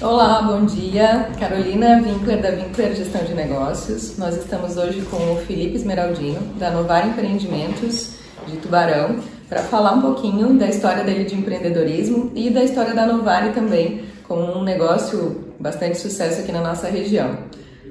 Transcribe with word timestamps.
Olá, 0.00 0.40
bom 0.42 0.64
dia. 0.64 1.28
Carolina 1.40 2.00
Winkler, 2.00 2.40
da 2.40 2.50
Winkler 2.50 2.94
Gestão 2.94 3.24
de 3.24 3.34
Negócios. 3.34 4.16
Nós 4.16 4.36
estamos 4.36 4.76
hoje 4.76 5.02
com 5.10 5.16
o 5.32 5.36
Felipe 5.38 5.74
Esmeraldino, 5.74 6.38
da 6.56 6.70
Novar 6.70 7.08
Empreendimentos 7.08 8.14
de 8.46 8.58
Tubarão, 8.58 9.16
para 9.48 9.60
falar 9.64 9.94
um 9.94 10.00
pouquinho 10.00 10.56
da 10.56 10.68
história 10.68 11.02
dele 11.02 11.24
de 11.24 11.34
empreendedorismo 11.34 12.30
e 12.36 12.48
da 12.48 12.62
história 12.62 12.94
da 12.94 13.06
Novare 13.06 13.50
também, 13.50 14.04
com 14.28 14.36
um 14.36 14.62
negócio 14.62 15.52
bastante 15.58 15.98
sucesso 15.98 16.42
aqui 16.42 16.52
na 16.52 16.60
nossa 16.60 16.88
região. 16.88 17.36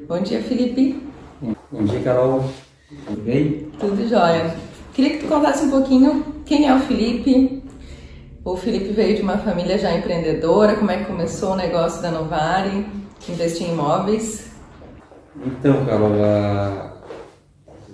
Bom 0.07 0.21
dia, 0.21 0.41
Felipe. 0.41 1.03
Bom 1.41 1.83
dia, 1.83 1.99
Carol. 1.99 2.45
Tudo 3.05 3.21
bem? 3.21 3.67
Tudo 3.77 4.07
jóia. 4.07 4.55
Queria 4.93 5.11
que 5.11 5.25
tu 5.25 5.27
contasse 5.27 5.65
um 5.65 5.69
pouquinho 5.69 6.25
quem 6.45 6.69
é 6.69 6.73
o 6.73 6.79
Felipe, 6.79 7.56
o 8.51 8.55
Felipe 8.55 8.93
veio 8.93 9.17
de 9.17 9.21
uma 9.21 9.37
família 9.37 9.77
já 9.77 9.93
empreendedora, 9.93 10.77
como 10.77 10.89
é 10.89 10.99
que 10.99 11.05
começou 11.05 11.51
o 11.51 11.55
negócio 11.57 12.01
da 12.01 12.09
Novare, 12.09 12.85
investir 13.27 13.67
em 13.67 13.73
imóveis? 13.73 14.49
Então, 15.45 15.85
Carol, 15.85 16.13
a 16.23 16.93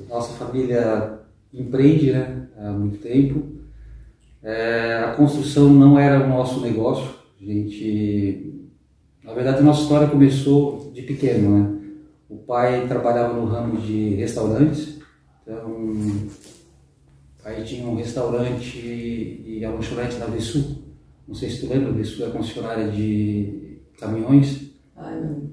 nossa 0.07 0.33
família 0.33 1.21
empreende 1.51 2.11
né, 2.11 2.47
há 2.55 2.69
muito 2.69 2.99
tempo. 2.99 3.51
É, 4.43 5.03
a 5.07 5.13
construção 5.13 5.69
não 5.69 5.97
era 5.97 6.23
o 6.23 6.29
nosso 6.29 6.61
negócio. 6.61 7.09
A 7.41 7.43
gente, 7.43 8.69
na 9.23 9.33
verdade, 9.33 9.57
a 9.57 9.63
nossa 9.63 9.81
história 9.81 10.07
começou 10.07 10.91
de 10.93 11.01
pequeno, 11.01 11.57
né? 11.57 11.79
O 12.29 12.37
pai 12.37 12.85
trabalhava 12.87 13.33
no 13.33 13.45
ramo 13.45 13.77
de 13.77 14.13
restaurantes, 14.15 14.99
Aí 17.45 17.63
tinha 17.63 17.85
um 17.85 17.95
restaurante 17.95 18.77
e 18.77 19.63
a 19.65 19.69
lanchonete 19.69 20.17
na 20.17 20.27
Vessu. 20.27 20.83
Não 21.27 21.35
sei 21.35 21.49
se 21.49 21.61
tu 21.61 21.67
lembra, 21.67 21.89
a 21.89 21.93
Vessu 21.93 22.23
é 22.23 22.29
concessionária 22.29 22.89
de 22.89 23.79
caminhões. 23.99 24.71
Ai, 24.95 25.19
não. 25.19 25.51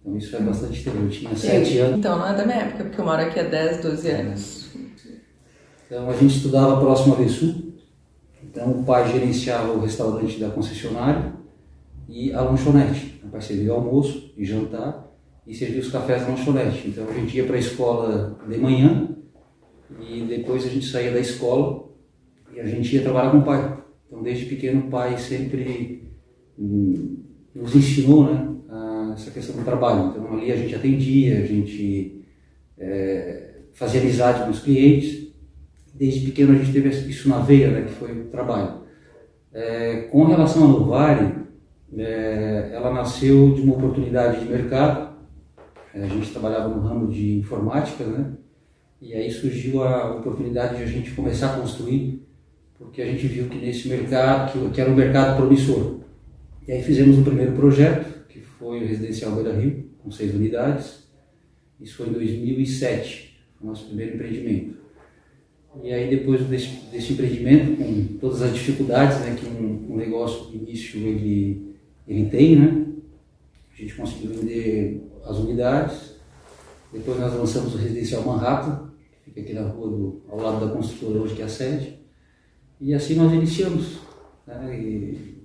Então 0.00 0.16
isso 0.16 0.30
faz 0.30 0.44
bastante 0.44 0.84
tempo, 0.84 0.96
eu 0.98 1.10
tinha 1.10 1.36
sete 1.36 1.78
anos. 1.78 1.98
Então 1.98 2.18
não 2.18 2.26
é 2.26 2.34
da 2.34 2.46
minha 2.46 2.58
época, 2.58 2.84
porque 2.84 3.00
eu 3.00 3.04
moro 3.04 3.20
aqui 3.20 3.38
há 3.38 3.42
10, 3.42 3.82
12 3.82 4.10
anos. 4.10 4.68
Então 5.86 6.08
a 6.08 6.12
gente 6.14 6.36
estudava 6.36 6.80
próximo 6.80 7.14
à 7.14 7.18
Vessu. 7.18 7.74
Então 8.42 8.70
o 8.70 8.84
pai 8.84 9.10
gerenciava 9.12 9.72
o 9.72 9.80
restaurante 9.80 10.38
da 10.38 10.48
concessionária 10.48 11.34
e 12.08 12.32
a 12.32 12.40
lanchonete. 12.40 13.20
O 13.22 13.28
pai 13.28 13.42
servia 13.42 13.72
almoço 13.72 14.32
e 14.36 14.44
jantar 14.46 15.06
e 15.46 15.54
servia 15.54 15.80
os 15.80 15.90
cafés 15.90 16.22
na 16.22 16.28
lanchonete. 16.28 16.88
Então 16.88 17.06
a 17.06 17.12
gente 17.12 17.36
ia 17.36 17.44
para 17.44 17.56
a 17.56 17.58
escola 17.58 18.38
de 18.48 18.56
manhã 18.56 19.17
e 20.00 20.22
depois 20.22 20.64
a 20.64 20.68
gente 20.68 20.86
saía 20.86 21.12
da 21.12 21.20
escola 21.20 21.88
e 22.54 22.60
a 22.60 22.66
gente 22.66 22.94
ia 22.94 23.02
trabalhar 23.02 23.30
com 23.30 23.38
o 23.38 23.44
pai. 23.44 23.78
Então, 24.06 24.22
desde 24.22 24.46
pequeno, 24.46 24.86
o 24.86 24.90
pai 24.90 25.18
sempre 25.18 26.02
hum, 26.58 27.18
nos 27.54 27.74
ensinou 27.74 28.24
né, 28.24 28.48
essa 29.18 29.30
questão 29.30 29.56
do 29.56 29.64
trabalho. 29.64 30.10
Então, 30.10 30.32
ali 30.32 30.52
a 30.52 30.56
gente 30.56 30.74
atendia, 30.74 31.38
a 31.38 31.46
gente 31.46 32.24
é, 32.78 33.50
fazia 33.72 34.00
amizade 34.00 34.44
com 34.44 34.50
os 34.50 34.60
clientes. 34.60 35.28
Desde 35.94 36.26
pequeno, 36.26 36.52
a 36.52 36.56
gente 36.56 36.72
teve 36.72 36.88
isso 36.88 37.28
na 37.28 37.40
veia, 37.40 37.70
né, 37.70 37.82
que 37.82 37.92
foi 37.92 38.12
o 38.12 38.24
trabalho. 38.26 38.82
É, 39.52 40.02
com 40.10 40.24
relação 40.24 40.64
à 40.64 40.68
Novare, 40.68 41.34
é, 41.96 42.70
ela 42.72 42.92
nasceu 42.92 43.54
de 43.54 43.60
uma 43.60 43.74
oportunidade 43.74 44.40
de 44.40 44.50
mercado. 44.50 45.08
A 45.92 46.06
gente 46.06 46.30
trabalhava 46.30 46.68
no 46.68 46.80
ramo 46.80 47.08
de 47.08 47.38
informática, 47.38 48.04
né? 48.04 48.34
E 49.00 49.14
aí 49.14 49.30
surgiu 49.30 49.82
a 49.82 50.16
oportunidade 50.16 50.76
de 50.76 50.82
a 50.82 50.86
gente 50.86 51.12
começar 51.12 51.54
a 51.54 51.60
construir, 51.60 52.26
porque 52.76 53.00
a 53.00 53.06
gente 53.06 53.26
viu 53.28 53.48
que 53.48 53.56
nesse 53.58 53.88
mercado, 53.88 54.70
que, 54.72 54.80
era 54.80 54.90
um 54.90 54.96
mercado 54.96 55.36
promissor. 55.36 56.00
E 56.66 56.72
aí 56.72 56.82
fizemos 56.82 57.16
o 57.16 57.20
um 57.20 57.24
primeiro 57.24 57.52
projeto, 57.52 58.26
que 58.28 58.40
foi 58.40 58.78
o 58.78 58.86
Residencial 58.86 59.32
Beira 59.36 59.54
Rio, 59.54 59.84
com 60.02 60.10
seis 60.10 60.34
unidades. 60.34 61.04
Isso 61.80 61.96
foi 61.96 62.08
em 62.08 62.12
2007, 62.12 63.38
o 63.60 63.66
nosso 63.66 63.86
primeiro 63.86 64.16
empreendimento. 64.16 64.78
E 65.82 65.92
aí 65.92 66.10
depois 66.10 66.42
desse, 66.46 66.70
desse 66.90 67.12
empreendimento, 67.12 67.76
com 67.76 68.18
todas 68.18 68.42
as 68.42 68.52
dificuldades 68.52 69.20
né, 69.20 69.36
que 69.38 69.46
um, 69.46 69.92
um 69.92 69.96
negócio 69.96 70.50
de 70.50 70.56
início 70.56 70.98
ele, 70.98 71.76
ele 72.06 72.28
tem, 72.28 72.56
né, 72.56 72.86
a 73.72 73.80
gente 73.80 73.94
conseguiu 73.94 74.32
vender 74.32 75.08
as 75.24 75.36
unidades. 75.36 76.14
Depois 76.92 77.20
nós 77.20 77.32
lançamos 77.32 77.74
o 77.74 77.78
Residencial 77.78 78.24
Manhattan, 78.24 78.87
fica 79.38 79.40
aqui 79.40 79.52
na 79.54 79.68
rua 79.68 79.88
do, 79.88 80.22
ao 80.30 80.40
lado 80.40 80.66
da 80.66 80.72
construtora 80.72 81.20
hoje 81.20 81.34
que 81.34 81.42
é 81.42 81.44
a 81.44 81.48
sede. 81.48 81.98
E 82.80 82.94
assim 82.94 83.14
nós 83.14 83.32
iniciamos. 83.32 83.98
Né? 84.46 84.78
E 84.78 85.38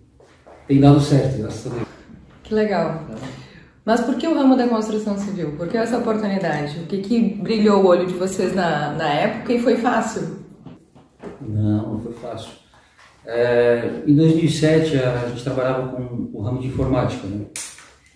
tem 0.67 0.79
dado 0.79 0.99
certo, 0.99 1.39
graças 1.39 1.71
a 1.71 1.75
Deus. 1.75 1.87
Que 2.43 2.53
legal. 2.53 3.05
Mas 3.85 4.01
por 4.01 4.15
que 4.15 4.27
o 4.27 4.33
ramo 4.33 4.55
da 4.55 4.67
construção 4.67 5.17
civil? 5.17 5.57
Por 5.57 5.67
que 5.67 5.77
essa 5.77 5.97
oportunidade? 5.97 6.79
O 6.79 6.85
que, 6.85 6.99
que 6.99 7.19
brilhou 7.19 7.83
o 7.83 7.87
olho 7.87 8.07
de 8.07 8.13
vocês 8.13 8.55
na, 8.55 8.93
na 8.93 9.09
época 9.09 9.53
e 9.53 9.59
foi 9.59 9.77
fácil? 9.77 10.39
Não, 11.41 11.93
não 11.93 11.99
foi 11.99 12.13
fácil. 12.13 12.51
É, 13.25 14.03
em 14.05 14.15
2007 14.15 14.97
a 14.97 15.27
gente 15.29 15.43
trabalhava 15.43 15.89
com 15.89 16.29
o 16.33 16.41
ramo 16.41 16.61
de 16.61 16.67
informática. 16.67 17.27
Né? 17.27 17.45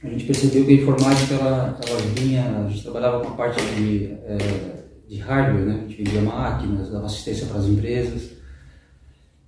A 0.04 0.10
gente 0.10 0.26
percebeu 0.26 0.66
que 0.66 0.72
a 0.72 0.76
informática 0.76 1.36
ela, 1.36 1.80
ela 1.86 2.00
vinha, 2.16 2.66
a 2.66 2.70
gente 2.70 2.84
trabalhava 2.84 3.20
com 3.22 3.28
a 3.30 3.36
parte 3.36 3.62
de 3.76 4.06
é, 4.26 4.77
de 5.08 5.18
hardware, 5.18 5.66
né? 5.66 5.74
A 5.76 5.88
gente 5.88 6.04
vendia 6.04 6.22
máquinas, 6.22 6.92
dava 6.92 7.06
assistência 7.06 7.48
para 7.48 7.60
as 7.60 7.66
empresas. 7.66 8.32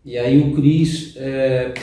E 0.05 0.17
aí 0.17 0.39
o 0.41 0.55
Cris 0.55 1.15
é, 1.17 1.73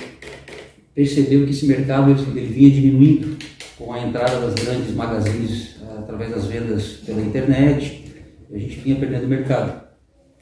percebeu 0.94 1.44
que 1.44 1.50
esse 1.50 1.66
mercado 1.66 2.10
ele, 2.10 2.46
vinha 2.46 2.70
diminuindo 2.70 3.36
com 3.76 3.92
a 3.92 4.00
entrada 4.00 4.40
das 4.40 4.54
grandes 4.54 4.94
magazines 4.94 5.76
através 5.98 6.30
das 6.30 6.46
vendas 6.46 6.84
pela 7.04 7.20
internet. 7.20 8.04
A 8.50 8.58
gente 8.58 8.80
vinha 8.80 8.96
perdendo 8.96 9.28
mercado. 9.28 9.84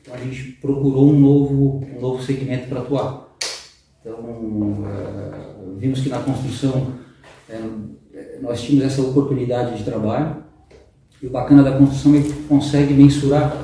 Então 0.01 0.15
a 0.15 0.19
gente 0.19 0.53
procurou 0.61 1.11
um 1.11 1.19
novo, 1.19 1.85
um 1.97 2.01
novo 2.01 2.23
segmento 2.23 2.69
para 2.69 2.81
atuar. 2.81 3.37
Então 4.01 4.87
é, 4.87 5.79
vimos 5.79 6.01
que 6.01 6.09
na 6.09 6.21
construção 6.21 6.95
é, 7.49 8.39
nós 8.41 8.63
tínhamos 8.63 8.93
essa 8.93 9.03
oportunidade 9.03 9.79
de 9.79 9.85
trabalho 9.85 10.44
e 11.25 11.27
o 11.27 11.31
bacana 11.31 11.63
da 11.63 11.79
construção 11.79 12.15
é 12.17 12.21
que 12.21 12.35
consegue 12.43 12.93
mensurar, 12.93 13.57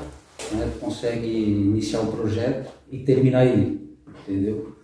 né? 0.52 0.72
consegue 0.80 1.26
iniciar 1.28 2.00
o 2.00 2.10
projeto 2.10 2.72
e 2.90 3.00
terminar 3.00 3.44
ele, 3.44 3.98
entendeu? 4.22 4.76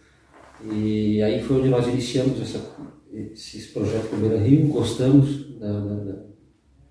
E 0.62 1.22
aí 1.22 1.42
foi 1.42 1.60
onde 1.60 1.70
nós 1.70 1.87
iniciamos 1.87 2.38
essa, 2.38 2.60
esse 3.10 3.69
projeto 3.69 4.10
com 4.10 4.16
o 4.16 4.19
Beira 4.19 4.37
Rio, 4.37 4.69
gostamos 4.69 5.59
da, 5.59 5.72
da, 5.72 5.94
da, 5.94 6.22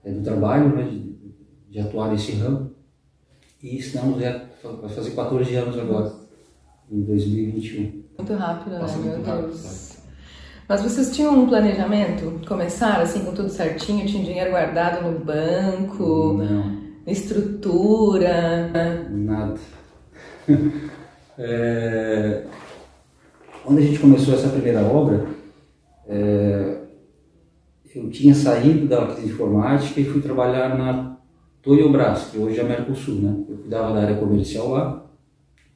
é, 0.05 0.11
do 0.11 0.23
trabalho, 0.23 0.75
né? 0.75 0.89
de, 0.89 1.15
de 1.69 1.79
atuar 1.79 2.11
nesse 2.11 2.31
ramo 2.31 2.71
e 3.61 3.77
estamos, 3.77 4.19
é, 4.23 4.43
vai 4.63 4.89
fazer 4.89 5.11
14 5.11 5.55
anos 5.55 5.77
agora, 5.77 6.11
em 6.91 7.03
2021. 7.03 8.03
Muito 8.17 8.33
rápido, 8.33 8.71
né? 8.71 8.79
Meu 9.03 9.19
Deus. 9.19 9.94
Mas 10.67 10.81
vocês 10.81 11.15
tinham 11.15 11.37
um 11.37 11.47
planejamento? 11.47 12.41
Começar 12.47 12.99
assim 12.99 13.23
com 13.23 13.33
tudo 13.33 13.49
certinho? 13.49 14.05
Tinha 14.07 14.23
dinheiro 14.23 14.49
guardado 14.49 15.07
no 15.07 15.19
banco? 15.19 16.33
Não. 16.33 16.85
Estrutura? 17.05 18.71
Nada. 19.11 19.59
é... 21.37 22.43
Quando 23.63 23.77
a 23.77 23.81
gente 23.81 23.99
começou 23.99 24.33
essa 24.33 24.49
primeira 24.49 24.81
obra, 24.81 25.27
é... 26.07 26.77
eu 27.93 28.09
tinha 28.09 28.33
saído 28.33 28.87
da 28.87 29.05
crise 29.05 29.29
informática 29.29 29.99
e 29.99 30.05
fui 30.05 30.21
trabalhar 30.21 30.75
na 30.75 31.15
Toyobras, 31.61 32.29
que 32.31 32.39
hoje 32.39 32.59
é 32.59 32.63
a 32.63 32.65
Mercosul, 32.65 33.21
né? 33.21 33.45
Eu 33.49 33.57
cuidava 33.57 33.93
da 33.93 34.01
área 34.01 34.17
comercial 34.17 34.69
lá, 34.69 35.05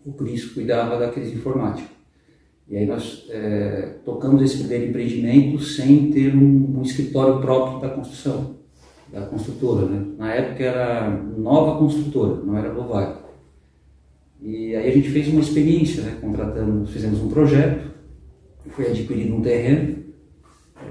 o 0.03 0.13
Cris 0.13 0.45
cuidava 0.45 0.97
da 0.97 1.09
crise 1.09 1.35
informática. 1.35 1.98
E 2.69 2.77
aí 2.77 2.85
nós 2.85 3.25
é, 3.29 3.95
tocamos 4.05 4.43
esse 4.43 4.59
primeiro 4.59 4.89
empreendimento 4.89 5.59
sem 5.59 6.11
ter 6.11 6.35
um, 6.35 6.77
um, 6.77 6.81
escritório 6.83 7.41
próprio 7.41 7.81
da 7.81 7.89
construção, 7.89 8.57
da 9.11 9.21
construtora. 9.21 9.87
Né? 9.87 10.05
Na 10.19 10.33
época 10.33 10.63
era 10.63 11.09
nova 11.09 11.79
construtora, 11.79 12.43
não 12.43 12.55
era 12.55 12.71
Novac. 12.71 13.23
E 14.39 14.75
aí 14.75 14.87
a 14.87 14.93
gente 14.93 15.09
fez 15.09 15.27
uma 15.29 15.41
experiência, 15.41 16.03
né? 16.03 16.17
contratamos, 16.21 16.91
fizemos 16.91 17.19
um 17.19 17.29
projeto, 17.29 17.89
foi 18.69 18.87
adquirido 18.87 19.35
um 19.35 19.41
terreno. 19.41 19.97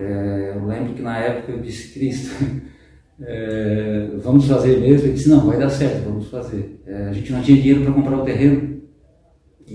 É, 0.01 0.55
eu 0.57 0.67
lembro 0.67 0.95
que 0.95 1.03
na 1.03 1.17
época 1.17 1.53
eu 1.53 1.61
disse, 1.61 1.97
Cristo, 1.97 2.45
é, 3.23 4.11
vamos 4.17 4.49
fazer 4.49 4.81
mesmo? 4.81 5.07
Ele 5.07 5.15
disse, 5.15 5.29
não, 5.29 5.47
vai 5.47 5.59
dar 5.59 5.71
certo, 5.71 6.05
vamos 6.05 6.29
fazer. 6.29 6.81
É, 6.85 7.05
a 7.05 7.13
gente 7.13 7.33
não 7.33 7.41
tinha 7.41 7.57
dinheiro 7.57 7.85
para 7.85 7.93
comprar 7.93 8.19
o 8.19 8.25
terreno, 8.25 8.78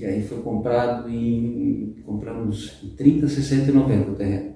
e 0.03 0.05
aí 0.05 0.21
foi 0.21 0.39
comprado 0.39 1.09
em. 1.09 1.95
compramos 2.05 2.77
em 2.83 2.89
30, 2.89 3.25
60 3.25 3.71
e 3.71 3.73
90 3.73 4.11
o 4.11 4.15
terreno. 4.15 4.53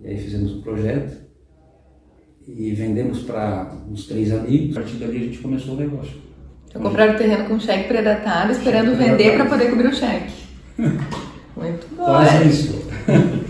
E 0.00 0.06
aí 0.06 0.16
fizemos 0.16 0.54
o 0.54 0.58
um 0.58 0.62
projeto 0.62 1.14
e 2.48 2.72
vendemos 2.72 3.18
para 3.24 3.70
uns 3.90 4.06
três 4.06 4.32
amigos. 4.32 4.74
A 4.78 4.80
partir 4.80 4.96
dali 4.96 5.18
a 5.18 5.24
gente 5.24 5.38
começou 5.40 5.74
o 5.74 5.76
negócio. 5.76 6.14
Então 6.66 6.80
compraram 6.80 7.12
o 7.12 7.18
terreno 7.18 7.44
com 7.46 7.60
cheque 7.60 7.86
predatado, 7.86 8.52
esperando 8.52 8.96
cheque 8.96 9.10
vender 9.10 9.34
para 9.34 9.44
poder 9.44 9.68
cobrir 9.68 9.88
o 9.88 9.94
cheque. 9.94 10.32
Muito 11.54 11.94
bom. 11.94 12.06
Quase 12.06 12.48
isso. 12.48 12.82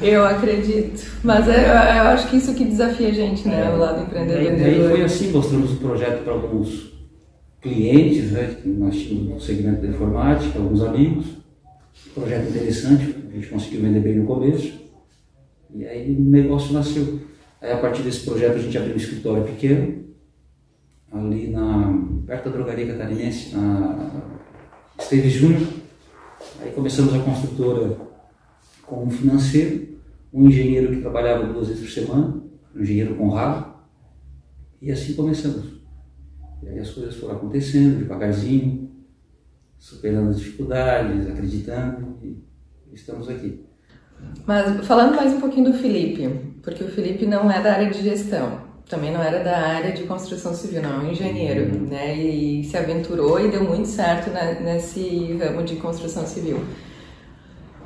Eu 0.02 0.26
acredito. 0.26 1.08
Mas 1.22 1.46
é, 1.46 1.60
eu, 1.60 1.98
eu, 1.98 2.08
acho 2.08 2.28
que 2.28 2.38
isso 2.38 2.52
que 2.52 2.64
desafia 2.64 3.10
a 3.10 3.12
gente, 3.12 3.46
né? 3.46 3.64
É. 3.64 3.70
O 3.70 3.78
lado 3.78 4.02
empreendedor. 4.02 4.42
E 4.42 4.48
aí 4.48 4.88
foi 4.88 5.02
assim, 5.04 5.30
mostramos 5.30 5.72
o 5.74 5.76
projeto 5.76 6.24
para 6.24 6.32
alguns 6.32 6.91
clientes, 7.62 8.32
né? 8.32 8.60
Nós 8.64 8.96
tínhamos 8.96 9.34
no 9.34 9.40
segmento 9.40 9.80
da 9.80 9.88
informática, 9.88 10.58
alguns 10.58 10.82
amigos. 10.82 11.26
Projeto 12.12 12.50
interessante, 12.50 13.16
a 13.30 13.34
gente 13.34 13.46
conseguiu 13.46 13.82
vender 13.82 14.00
bem 14.00 14.16
no 14.16 14.26
começo. 14.26 14.82
E 15.74 15.86
aí 15.86 16.14
o 16.14 16.20
negócio 16.20 16.74
nasceu. 16.74 17.20
Aí 17.60 17.70
a 17.70 17.78
partir 17.78 18.02
desse 18.02 18.24
projeto 18.24 18.56
a 18.56 18.58
gente 18.58 18.76
abriu 18.76 18.94
um 18.94 18.98
escritório 18.98 19.44
pequeno, 19.44 20.04
ali 21.12 21.48
na, 21.48 21.96
perto 22.26 22.46
da 22.46 22.56
drogaria 22.56 22.86
catarinense, 22.88 23.54
na 23.54 24.10
Esteves 24.98 25.32
Júnior. 25.32 25.68
Aí 26.60 26.72
começamos 26.72 27.14
a 27.14 27.20
construtora 27.20 27.96
com 28.82 29.04
um 29.04 29.10
financeiro, 29.10 29.88
um 30.32 30.48
engenheiro 30.48 30.94
que 30.94 31.00
trabalhava 31.00 31.46
duas 31.46 31.68
vezes 31.68 31.84
por 31.84 31.90
semana, 31.90 32.42
um 32.74 32.82
engenheiro 32.82 33.14
Conrado, 33.14 33.72
e 34.80 34.90
assim 34.90 35.14
começamos. 35.14 35.81
E 36.62 36.68
aí 36.68 36.78
as 36.78 36.90
coisas 36.90 37.16
foram 37.16 37.36
acontecendo 37.36 37.98
devagarzinho, 37.98 38.90
superando 39.78 40.30
as 40.30 40.38
dificuldades, 40.38 41.28
acreditando, 41.28 42.18
e 42.22 42.42
estamos 42.92 43.28
aqui. 43.28 43.64
Mas 44.46 44.86
falando 44.86 45.16
mais 45.16 45.32
um 45.32 45.40
pouquinho 45.40 45.72
do 45.72 45.78
Felipe, 45.78 46.28
porque 46.62 46.84
o 46.84 46.88
Felipe 46.88 47.26
não 47.26 47.50
é 47.50 47.60
da 47.60 47.72
área 47.72 47.90
de 47.90 48.02
gestão, 48.02 48.60
também 48.88 49.12
não 49.12 49.22
era 49.22 49.42
da 49.42 49.58
área 49.58 49.92
de 49.92 50.04
construção 50.04 50.54
civil, 50.54 50.82
não, 50.82 51.00
é 51.00 51.04
um 51.04 51.10
engenheiro, 51.10 51.74
uhum. 51.74 51.86
né? 51.88 52.14
E 52.16 52.62
se 52.64 52.76
aventurou 52.76 53.40
e 53.40 53.50
deu 53.50 53.64
muito 53.64 53.88
certo 53.88 54.30
na, 54.30 54.52
nesse 54.60 55.36
ramo 55.40 55.64
de 55.64 55.76
construção 55.76 56.26
civil. 56.26 56.60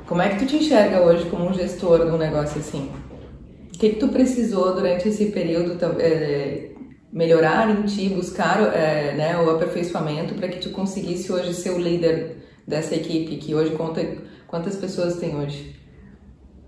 Como 0.05 0.21
é 0.21 0.29
que 0.29 0.39
tu 0.39 0.45
te 0.45 0.57
enxerga 0.57 1.01
hoje 1.01 1.29
como 1.29 1.49
um 1.49 1.53
gestor 1.53 2.05
de 2.05 2.11
um 2.11 2.17
negócio 2.17 2.59
assim? 2.59 2.91
O 3.73 3.77
que, 3.77 3.89
que 3.89 3.99
tu 3.99 4.07
precisou 4.07 4.73
durante 4.73 5.09
esse 5.09 5.27
período 5.27 5.77
é, 5.99 6.71
melhorar 7.17 7.67
em 7.67 7.81
ti, 7.83 8.09
buscar 8.09 8.61
é, 8.75 9.15
né, 9.15 9.41
o 9.41 9.49
aperfeiçoamento 9.49 10.35
para 10.35 10.47
que 10.47 10.59
tu 10.59 10.69
conseguisse 10.69 11.31
hoje 11.31 11.51
ser 11.55 11.71
o 11.71 11.79
líder 11.79 12.37
dessa 12.67 12.95
equipe 12.95 13.37
que 13.37 13.55
hoje 13.55 13.71
conta 13.71 14.05
quantas 14.45 14.75
pessoas 14.75 15.15
tem 15.15 15.35
hoje? 15.35 15.75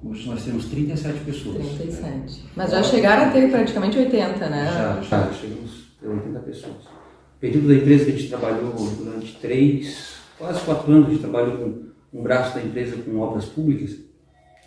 Hoje 0.03 0.27
nós 0.27 0.43
temos 0.43 0.65
37 0.65 1.19
pessoas. 1.19 1.55
37. 1.57 2.01
Né? 2.01 2.27
Mas 2.55 2.71
já 2.71 2.81
chegaram 2.81 3.29
a 3.29 3.31
ter 3.31 3.51
praticamente 3.51 3.99
80, 3.99 4.49
né? 4.49 4.65
Já, 4.65 5.01
já 5.01 5.33
chegamos 5.33 5.71
a 5.97 6.01
ter 6.01 6.07
80 6.07 6.39
pessoas. 6.39 6.77
O 6.77 7.39
período 7.39 7.67
da 7.67 7.75
empresa 7.75 8.05
que 8.05 8.11
a 8.11 8.15
gente 8.15 8.29
trabalhou 8.29 8.73
durante 8.97 9.35
três, 9.35 10.15
quase 10.39 10.61
quatro 10.61 10.91
anos, 10.91 11.07
a 11.07 11.09
gente 11.11 11.21
trabalhou 11.21 11.57
com 11.57 12.19
um 12.19 12.23
braço 12.23 12.55
da 12.55 12.63
empresa 12.63 12.97
com 12.97 13.19
obras 13.19 13.45
públicas. 13.45 13.97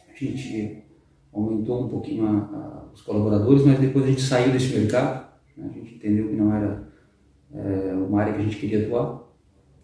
A 0.08 0.24
gente 0.24 0.84
aumentou 1.32 1.86
um 1.86 1.88
pouquinho 1.88 2.24
a, 2.24 2.30
a, 2.30 2.84
os 2.94 3.00
colaboradores, 3.02 3.64
mas 3.64 3.80
depois 3.80 4.04
a 4.04 4.08
gente 4.08 4.22
saiu 4.22 4.52
desse 4.52 4.68
mercado. 4.78 5.21
Entendeu 6.02 6.28
que 6.28 6.34
não 6.34 6.52
era 6.52 6.82
é, 7.54 7.94
uma 7.94 8.20
área 8.20 8.32
que 8.32 8.40
a 8.40 8.42
gente 8.42 8.56
queria 8.56 8.84
atuar. 8.84 9.22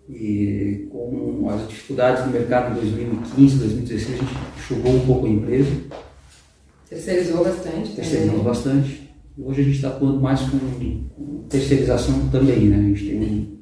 E 0.09 0.89
com 0.91 1.49
as 1.49 1.69
dificuldades 1.69 2.25
do 2.25 2.31
mercado 2.31 2.73
em 2.73 2.81
2015, 2.81 3.59
2016, 3.59 4.09
a 4.09 4.25
gente 4.25 4.35
enxugou 4.57 4.93
um 4.95 5.07
pouco 5.07 5.27
a 5.27 5.29
empresa. 5.29 5.71
Terceirizou 6.89 7.45
bastante? 7.45 7.95
Terceirizou 7.95 8.43
bastante. 8.43 9.11
Hoje 9.39 9.61
a 9.61 9.65
gente 9.65 9.77
está 9.77 9.89
atuando 9.89 10.21
mais 10.21 10.41
com, 10.41 10.59
com, 10.59 11.45
terceirização 11.49 12.29
também, 12.31 12.69
né? 12.69 12.79
A 12.79 12.83
gente 12.83 13.05
tem 13.07 13.61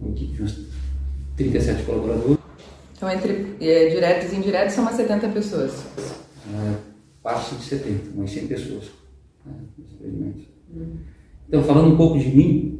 uma 0.00 0.10
equipe 0.10 0.32
de 0.32 0.42
uns 0.42 0.66
37 1.36 1.84
colaboradores. 1.84 2.38
Então, 2.96 3.08
entre 3.08 3.54
é, 3.60 3.88
diretos 3.90 4.32
e 4.32 4.36
indiretos, 4.36 4.74
são 4.74 4.82
umas 4.82 4.96
70 4.96 5.28
pessoas? 5.28 5.72
É, 6.52 6.74
passa 7.22 7.54
de 7.54 7.62
70, 7.62 8.10
umas 8.16 8.30
100 8.32 8.46
pessoas. 8.48 8.84
Né, 9.46 10.32
hum. 10.74 10.96
Então, 11.48 11.64
falando 11.64 11.94
um 11.94 11.96
pouco 11.96 12.18
de 12.18 12.28
mim, 12.28 12.78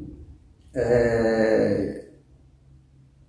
é, 0.75 2.05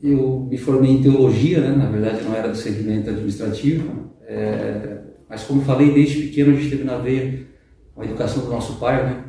eu 0.04 0.48
me 0.50 0.58
formei 0.58 0.92
em 0.92 1.02
teologia, 1.02 1.62
né? 1.62 1.76
na 1.76 1.90
verdade 1.90 2.24
não 2.24 2.36
era 2.36 2.50
do 2.50 2.58
segmento 2.58 3.10
administrativo, 3.10 4.10
é, 4.28 5.00
mas 5.30 5.44
como 5.44 5.62
falei, 5.62 5.94
desde 5.94 6.24
pequeno 6.24 6.52
a 6.52 6.56
gente 6.56 6.70
teve 6.70 6.84
na 6.84 6.98
veia 6.98 7.48
a 7.98 8.04
educação 8.04 8.44
do 8.44 8.50
nosso 8.50 8.80
pai, 8.80 9.04
né? 9.04 9.24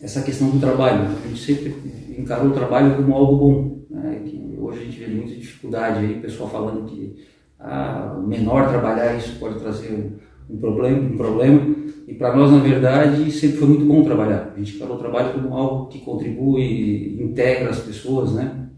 essa 0.00 0.22
questão 0.22 0.50
do 0.50 0.60
trabalho. 0.60 1.08
A 1.24 1.28
gente 1.28 1.40
sempre 1.40 1.74
encarou 2.16 2.50
o 2.50 2.54
trabalho 2.54 2.96
como 2.96 3.14
algo 3.14 3.36
bom. 3.36 3.78
Né? 3.90 4.20
Que 4.24 4.56
hoje 4.58 4.80
a 4.80 4.84
gente 4.84 4.98
vê 4.98 5.06
muita 5.06 5.34
dificuldade 5.34 6.00
aí, 6.00 6.20
pessoal 6.20 6.50
falando 6.50 6.86
que 6.86 7.24
ah, 7.58 8.20
menor 8.26 8.68
trabalhar 8.68 9.16
isso 9.16 9.38
pode 9.38 9.58
trazer 9.58 10.12
um 10.48 10.58
problema, 10.58 10.98
um 10.98 11.16
problema. 11.16 11.74
E 12.06 12.14
para 12.14 12.36
nós, 12.36 12.50
na 12.50 12.58
verdade, 12.58 13.30
sempre 13.32 13.58
foi 13.58 13.68
muito 13.68 13.84
bom 13.86 14.04
trabalhar. 14.04 14.52
A 14.54 14.58
gente 14.58 14.76
encarou 14.76 14.96
o 14.96 14.98
trabalho 14.98 15.32
como 15.32 15.54
algo 15.54 15.88
que 15.88 16.00
contribui, 16.00 17.18
integra 17.22 17.70
as 17.70 17.80
pessoas, 17.80 18.32
né? 18.32 18.68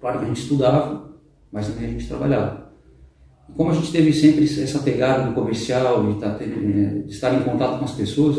Claro 0.00 0.18
que 0.18 0.24
a 0.24 0.28
gente 0.28 0.40
estudava, 0.40 1.10
mas 1.52 1.68
também 1.68 1.88
a 1.88 1.92
gente 1.92 2.06
trabalhava. 2.06 2.70
E 3.48 3.52
como 3.52 3.70
a 3.70 3.74
gente 3.74 3.90
teve 3.90 4.12
sempre 4.12 4.44
essa 4.44 4.78
pegada 4.78 5.28
do 5.28 5.34
comercial, 5.34 6.06
de 6.06 6.12
estar, 6.12 6.34
tá 6.34 6.46
né, 6.46 7.02
de 7.04 7.12
estar 7.12 7.34
em 7.34 7.42
contato 7.42 7.78
com 7.78 7.84
as 7.84 7.92
pessoas, 7.92 8.36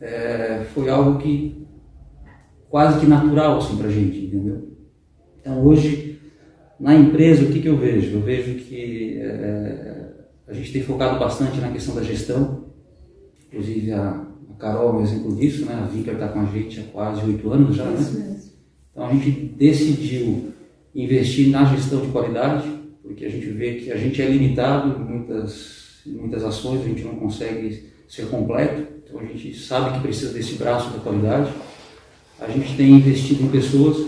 é, 0.00 0.64
foi 0.74 0.88
algo 0.88 1.18
que 1.18 1.66
quase 2.70 3.00
que 3.00 3.06
natural 3.06 3.58
assim, 3.58 3.76
para 3.76 3.88
a 3.88 3.92
gente, 3.92 4.26
entendeu? 4.26 4.68
Então 5.40 5.64
hoje, 5.64 6.18
na 6.78 6.94
empresa, 6.94 7.44
o 7.44 7.52
que, 7.52 7.60
que 7.60 7.68
eu 7.68 7.76
vejo? 7.76 8.16
Eu 8.16 8.22
vejo 8.22 8.54
que 8.64 9.18
é, 9.20 10.07
a 10.48 10.54
gente 10.54 10.72
tem 10.72 10.82
focado 10.82 11.18
bastante 11.18 11.60
na 11.60 11.70
questão 11.70 11.94
da 11.94 12.02
gestão, 12.02 12.64
inclusive 13.46 13.92
a, 13.92 14.26
a 14.50 14.54
Carol 14.58 14.90
é 14.90 14.92
um 14.94 15.02
exemplo 15.02 15.36
disso, 15.36 15.66
né? 15.66 15.74
a 15.74 15.86
Vinker 15.86 16.14
está 16.14 16.28
com 16.28 16.40
a 16.40 16.46
gente 16.46 16.80
há 16.80 16.84
quase 16.84 17.24
oito 17.26 17.52
anos 17.52 17.76
já, 17.76 17.84
né? 17.84 18.40
Então 18.90 19.06
a 19.06 19.12
gente 19.12 19.30
decidiu 19.30 20.52
investir 20.94 21.50
na 21.50 21.64
gestão 21.66 22.00
de 22.00 22.08
qualidade, 22.08 22.68
porque 23.02 23.26
a 23.26 23.28
gente 23.28 23.46
vê 23.50 23.74
que 23.74 23.92
a 23.92 23.96
gente 23.96 24.20
é 24.20 24.26
limitado 24.26 25.00
em 25.00 25.04
muitas, 25.04 26.00
em 26.06 26.12
muitas 26.12 26.42
ações, 26.42 26.80
a 26.80 26.88
gente 26.88 27.04
não 27.04 27.16
consegue 27.16 27.90
ser 28.08 28.26
completo, 28.28 28.86
então 29.04 29.20
a 29.20 29.24
gente 29.24 29.54
sabe 29.54 29.94
que 29.94 30.00
precisa 30.00 30.32
desse 30.32 30.54
braço 30.54 30.90
da 30.90 30.98
qualidade. 30.98 31.52
A 32.40 32.48
gente 32.48 32.76
tem 32.76 32.90
investido 32.90 33.42
em 33.42 33.48
pessoas, 33.48 34.06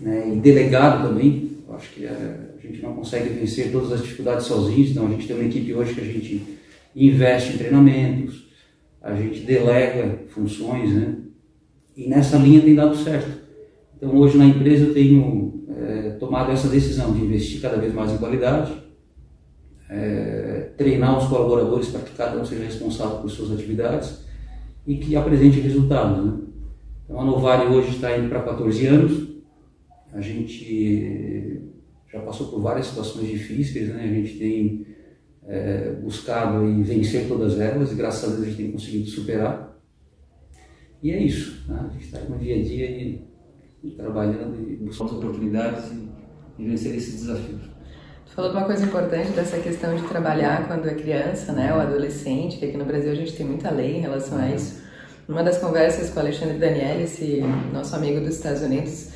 né, 0.00 0.28
em 0.28 0.38
delegado 0.38 1.08
também, 1.08 1.50
eu 1.66 1.74
acho 1.74 1.90
que 1.92 2.04
é, 2.04 2.45
a 2.66 2.72
gente 2.72 2.82
não 2.82 2.94
consegue 2.94 3.28
vencer 3.28 3.70
todas 3.70 3.92
as 3.92 4.02
dificuldades 4.02 4.46
sozinhos, 4.46 4.90
então 4.90 5.06
a 5.06 5.10
gente 5.10 5.26
tem 5.26 5.36
uma 5.36 5.44
equipe 5.44 5.74
hoje 5.74 5.94
que 5.94 6.00
a 6.00 6.04
gente 6.04 6.58
investe 6.94 7.54
em 7.54 7.58
treinamentos, 7.58 8.46
a 9.02 9.14
gente 9.14 9.40
delega 9.40 10.24
funções, 10.28 10.92
né? 10.92 11.16
E 11.96 12.08
nessa 12.08 12.36
linha 12.36 12.60
tem 12.60 12.74
dado 12.74 12.96
certo. 12.96 13.30
Então, 13.96 14.14
hoje 14.16 14.36
na 14.36 14.44
empresa 14.44 14.86
eu 14.86 14.94
tenho 14.94 15.64
é, 15.76 16.10
tomado 16.18 16.52
essa 16.52 16.68
decisão 16.68 17.12
de 17.12 17.22
investir 17.22 17.60
cada 17.60 17.76
vez 17.76 17.94
mais 17.94 18.12
em 18.12 18.18
qualidade, 18.18 18.72
é, 19.88 20.70
treinar 20.76 21.18
os 21.18 21.28
colaboradores 21.28 21.88
para 21.88 22.00
que 22.00 22.14
cada 22.14 22.38
um 22.38 22.44
seja 22.44 22.64
responsável 22.64 23.18
por 23.18 23.30
suas 23.30 23.52
atividades 23.52 24.24
e 24.86 24.96
que 24.96 25.16
apresente 25.16 25.60
resultados. 25.60 26.24
Né? 26.24 26.38
Então, 27.04 27.20
a 27.20 27.24
Novare 27.24 27.66
hoje 27.68 27.90
está 27.90 28.16
indo 28.18 28.28
para 28.28 28.42
14 28.42 28.86
anos, 28.86 29.28
a 30.12 30.20
gente 30.20 31.55
já 32.16 32.22
passou 32.22 32.48
por 32.48 32.60
várias 32.60 32.86
situações 32.86 33.28
difíceis, 33.28 33.88
né? 33.88 34.04
a 34.04 34.06
gente 34.06 34.38
tem 34.38 34.86
é, 35.46 35.92
buscado 36.02 36.68
e 36.68 36.82
vencer 36.82 37.28
todas 37.28 37.60
elas 37.60 37.92
e 37.92 37.94
graças 37.94 38.24
a 38.24 38.28
Deus 38.28 38.42
a 38.42 38.46
gente 38.46 38.56
tem 38.56 38.72
conseguido 38.72 39.08
superar. 39.08 39.76
E 41.02 41.10
é 41.10 41.22
isso, 41.22 41.64
né? 41.68 41.86
a 41.88 41.92
gente 41.92 42.04
está 42.04 42.20
no 42.20 42.38
dia 42.38 42.56
a 42.56 42.62
dia 42.62 42.90
e 42.90 43.90
trabalhando 43.96 44.56
e 44.68 44.76
buscando 44.76 45.18
oportunidades 45.18 45.92
e, 45.92 46.08
e 46.58 46.68
vencer 46.68 46.94
esses 46.96 47.20
desafios. 47.20 47.62
Tu 48.26 48.32
falou 48.32 48.50
de 48.50 48.56
uma 48.56 48.66
coisa 48.66 48.84
importante 48.84 49.30
dessa 49.30 49.58
questão 49.58 49.94
de 49.94 50.02
trabalhar 50.08 50.66
quando 50.66 50.88
é 50.88 50.94
criança, 50.94 51.52
né, 51.52 51.72
ou 51.72 51.80
adolescente, 51.80 52.58
que 52.58 52.64
aqui 52.64 52.76
no 52.76 52.84
Brasil 52.84 53.12
a 53.12 53.14
gente 53.14 53.34
tem 53.34 53.46
muita 53.46 53.70
lei 53.70 53.98
em 53.98 54.00
relação 54.00 54.38
a 54.38 54.50
isso. 54.50 54.82
Numa 55.28 55.42
das 55.42 55.58
conversas 55.58 56.10
com 56.10 56.16
o 56.16 56.22
Alexandre 56.22 56.58
Daniel, 56.58 57.00
esse 57.00 57.42
nosso 57.72 57.94
amigo 57.94 58.20
dos 58.20 58.36
Estados 58.36 58.62
Unidos, 58.62 59.10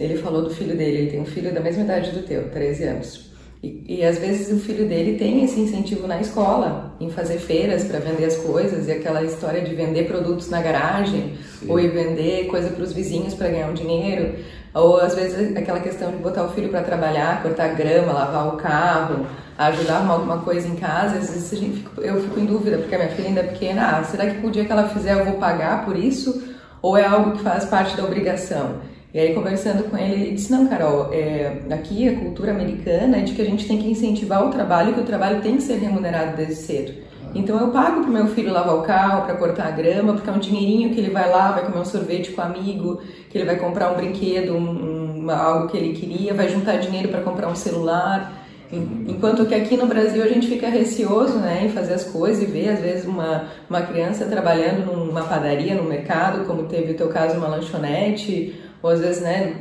ele 0.00 0.16
falou 0.16 0.42
do 0.42 0.50
filho 0.50 0.74
dele, 0.74 0.98
ele 0.98 1.10
tem 1.10 1.20
um 1.20 1.26
filho 1.26 1.52
da 1.52 1.60
mesma 1.60 1.82
idade 1.82 2.10
do 2.10 2.22
teu, 2.22 2.48
13 2.48 2.84
anos. 2.84 3.30
E, 3.62 3.84
e, 3.86 4.04
às 4.04 4.18
vezes 4.18 4.50
o 4.50 4.58
filho 4.58 4.88
dele 4.88 5.18
tem 5.18 5.44
esse 5.44 5.60
incentivo 5.60 6.06
na 6.06 6.18
escola, 6.18 6.96
em 6.98 7.10
fazer 7.10 7.36
feiras 7.38 7.84
para 7.84 7.98
vender 7.98 8.24
as 8.24 8.36
coisas, 8.36 8.88
e 8.88 8.92
aquela 8.92 9.22
história 9.22 9.60
de 9.60 9.74
vender 9.74 10.06
produtos 10.06 10.48
na 10.48 10.62
garagem, 10.62 11.34
Sim. 11.58 11.70
ou 11.70 11.78
ir 11.78 11.90
vender 11.90 12.46
coisa 12.46 12.70
para 12.70 12.82
os 12.82 12.94
vizinhos 12.94 13.34
para 13.34 13.50
ganhar 13.50 13.68
um 13.68 13.74
dinheiro, 13.74 14.36
ou 14.72 14.98
às 14.98 15.14
vezes 15.14 15.54
aquela 15.54 15.80
questão 15.80 16.10
de 16.10 16.16
botar 16.16 16.44
o 16.44 16.52
filho 16.52 16.70
para 16.70 16.82
trabalhar, 16.82 17.42
cortar 17.42 17.74
grama, 17.74 18.14
lavar 18.14 18.54
o 18.54 18.56
carro, 18.56 19.26
ajudar 19.58 19.92
a 19.92 19.96
arrumar 19.98 20.14
alguma 20.14 20.38
coisa 20.38 20.66
em 20.66 20.76
casa. 20.76 21.18
Às 21.18 21.30
vezes 21.30 21.50
fica, 21.50 22.00
eu 22.00 22.22
fico 22.22 22.40
em 22.40 22.46
dúvida, 22.46 22.78
porque 22.78 22.94
a 22.94 22.98
minha 22.98 23.10
filha 23.10 23.28
ainda 23.28 23.40
é 23.40 23.46
pequena, 23.48 23.98
ah, 23.98 24.04
será 24.04 24.30
que 24.30 24.46
o 24.46 24.50
dia 24.50 24.64
que 24.64 24.72
ela 24.72 24.88
fizer 24.88 25.12
eu 25.12 25.26
vou 25.26 25.34
pagar 25.34 25.84
por 25.84 25.98
isso? 25.98 26.42
Ou 26.80 26.96
é 26.96 27.04
algo 27.04 27.32
que 27.32 27.42
faz 27.42 27.66
parte 27.66 27.94
da 27.94 28.04
obrigação? 28.04 28.76
E 29.12 29.18
aí, 29.18 29.34
conversando 29.34 29.90
com 29.90 29.96
ele, 29.96 30.22
ele 30.22 30.30
disse: 30.32 30.52
Não, 30.52 30.68
Carol, 30.68 31.12
é, 31.12 31.62
aqui 31.70 32.08
a 32.08 32.16
cultura 32.16 32.52
americana 32.52 33.18
é 33.18 33.20
de 33.22 33.32
que 33.32 33.42
a 33.42 33.44
gente 33.44 33.66
tem 33.66 33.78
que 33.78 33.90
incentivar 33.90 34.46
o 34.46 34.50
trabalho, 34.50 34.94
que 34.94 35.00
o 35.00 35.04
trabalho 35.04 35.40
tem 35.40 35.56
que 35.56 35.62
ser 35.62 35.78
remunerado 35.78 36.36
desde 36.36 36.54
cedo. 36.54 37.10
Então, 37.34 37.58
eu 37.58 37.68
pago 37.68 38.02
para 38.02 38.10
meu 38.10 38.26
filho 38.28 38.52
lavar 38.52 38.76
o 38.76 38.82
carro, 38.82 39.24
para 39.24 39.36
cortar 39.36 39.68
a 39.68 39.70
grama, 39.70 40.14
porque 40.14 40.28
é 40.28 40.32
um 40.32 40.38
dinheirinho 40.38 40.90
que 40.90 40.98
ele 40.98 41.10
vai 41.10 41.30
lá, 41.30 41.52
vai 41.52 41.64
comer 41.64 41.78
um 41.78 41.84
sorvete 41.84 42.32
com 42.32 42.42
um 42.42 42.44
amigo, 42.44 43.00
que 43.28 43.38
ele 43.38 43.44
vai 43.44 43.56
comprar 43.56 43.92
um 43.92 43.96
brinquedo, 43.96 44.52
um, 44.52 45.24
um, 45.24 45.30
algo 45.30 45.68
que 45.68 45.76
ele 45.76 45.92
queria, 45.92 46.34
vai 46.34 46.48
juntar 46.48 46.78
dinheiro 46.78 47.08
para 47.08 47.20
comprar 47.20 47.48
um 47.48 47.54
celular. 47.54 48.32
Enquanto 48.72 49.46
que 49.46 49.54
aqui 49.54 49.76
no 49.76 49.86
Brasil 49.86 50.22
a 50.22 50.28
gente 50.28 50.46
fica 50.46 50.68
receoso 50.68 51.38
né, 51.38 51.64
em 51.64 51.68
fazer 51.68 51.94
as 51.94 52.04
coisas 52.04 52.42
e 52.42 52.46
ver, 52.46 52.68
às 52.68 52.80
vezes, 52.80 53.04
uma, 53.04 53.44
uma 53.68 53.82
criança 53.82 54.24
trabalhando 54.26 54.86
numa 54.86 55.22
padaria, 55.22 55.74
no 55.74 55.84
mercado, 55.84 56.44
como 56.46 56.64
teve 56.64 56.92
o 56.92 56.96
teu 56.96 57.08
caso, 57.08 57.36
uma 57.36 57.48
lanchonete, 57.48 58.60
ou 58.82 58.90
às 58.90 59.00
vezes, 59.00 59.22
né, 59.22 59.56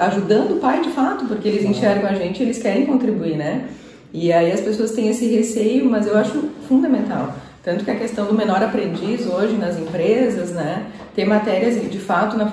ajudando 0.00 0.56
o 0.56 0.60
pai 0.60 0.82
de 0.82 0.90
fato, 0.90 1.24
porque 1.26 1.48
eles 1.48 1.64
enxergam 1.64 2.10
a 2.10 2.14
gente 2.14 2.42
eles 2.42 2.58
querem 2.58 2.86
contribuir, 2.86 3.36
né? 3.36 3.68
E 4.12 4.30
aí 4.32 4.52
as 4.52 4.60
pessoas 4.60 4.92
têm 4.92 5.08
esse 5.08 5.26
receio, 5.26 5.88
mas 5.88 6.06
eu 6.06 6.16
acho 6.16 6.50
fundamental. 6.68 7.34
Tanto 7.62 7.84
que 7.84 7.90
a 7.90 7.96
questão 7.96 8.26
do 8.26 8.34
menor 8.34 8.62
aprendiz 8.62 9.26
hoje 9.26 9.56
nas 9.56 9.78
empresas, 9.78 10.50
né, 10.50 10.86
tem 11.14 11.24
matérias 11.24 11.80
de 11.90 11.98
fato 11.98 12.36
na, 12.36 12.44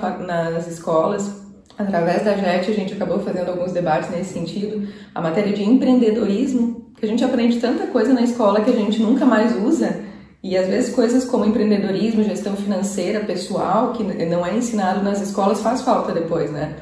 nas 0.50 0.66
escolas. 0.66 1.40
Através 1.76 2.22
da 2.22 2.34
JET 2.34 2.70
a 2.70 2.74
gente 2.74 2.92
acabou 2.92 3.20
fazendo 3.20 3.48
alguns 3.48 3.72
debates 3.72 4.10
nesse 4.10 4.34
sentido. 4.34 4.86
A 5.14 5.20
matéria 5.20 5.52
de 5.52 5.62
empreendedorismo, 5.62 6.92
que 6.98 7.04
a 7.06 7.08
gente 7.08 7.24
aprende 7.24 7.58
tanta 7.58 7.86
coisa 7.86 8.12
na 8.12 8.22
escola 8.22 8.60
que 8.60 8.70
a 8.70 8.74
gente 8.74 9.00
nunca 9.00 9.24
mais 9.24 9.56
usa, 9.56 9.99
e 10.42 10.56
às 10.56 10.66
vezes 10.66 10.94
coisas 10.94 11.24
como 11.24 11.44
empreendedorismo, 11.44 12.24
gestão 12.24 12.56
financeira, 12.56 13.20
pessoal, 13.20 13.92
que 13.92 14.02
não 14.02 14.44
é 14.44 14.56
ensinado 14.56 15.02
nas 15.02 15.20
escolas, 15.20 15.60
faz 15.60 15.82
falta 15.82 16.12
depois, 16.12 16.50
né? 16.50 16.76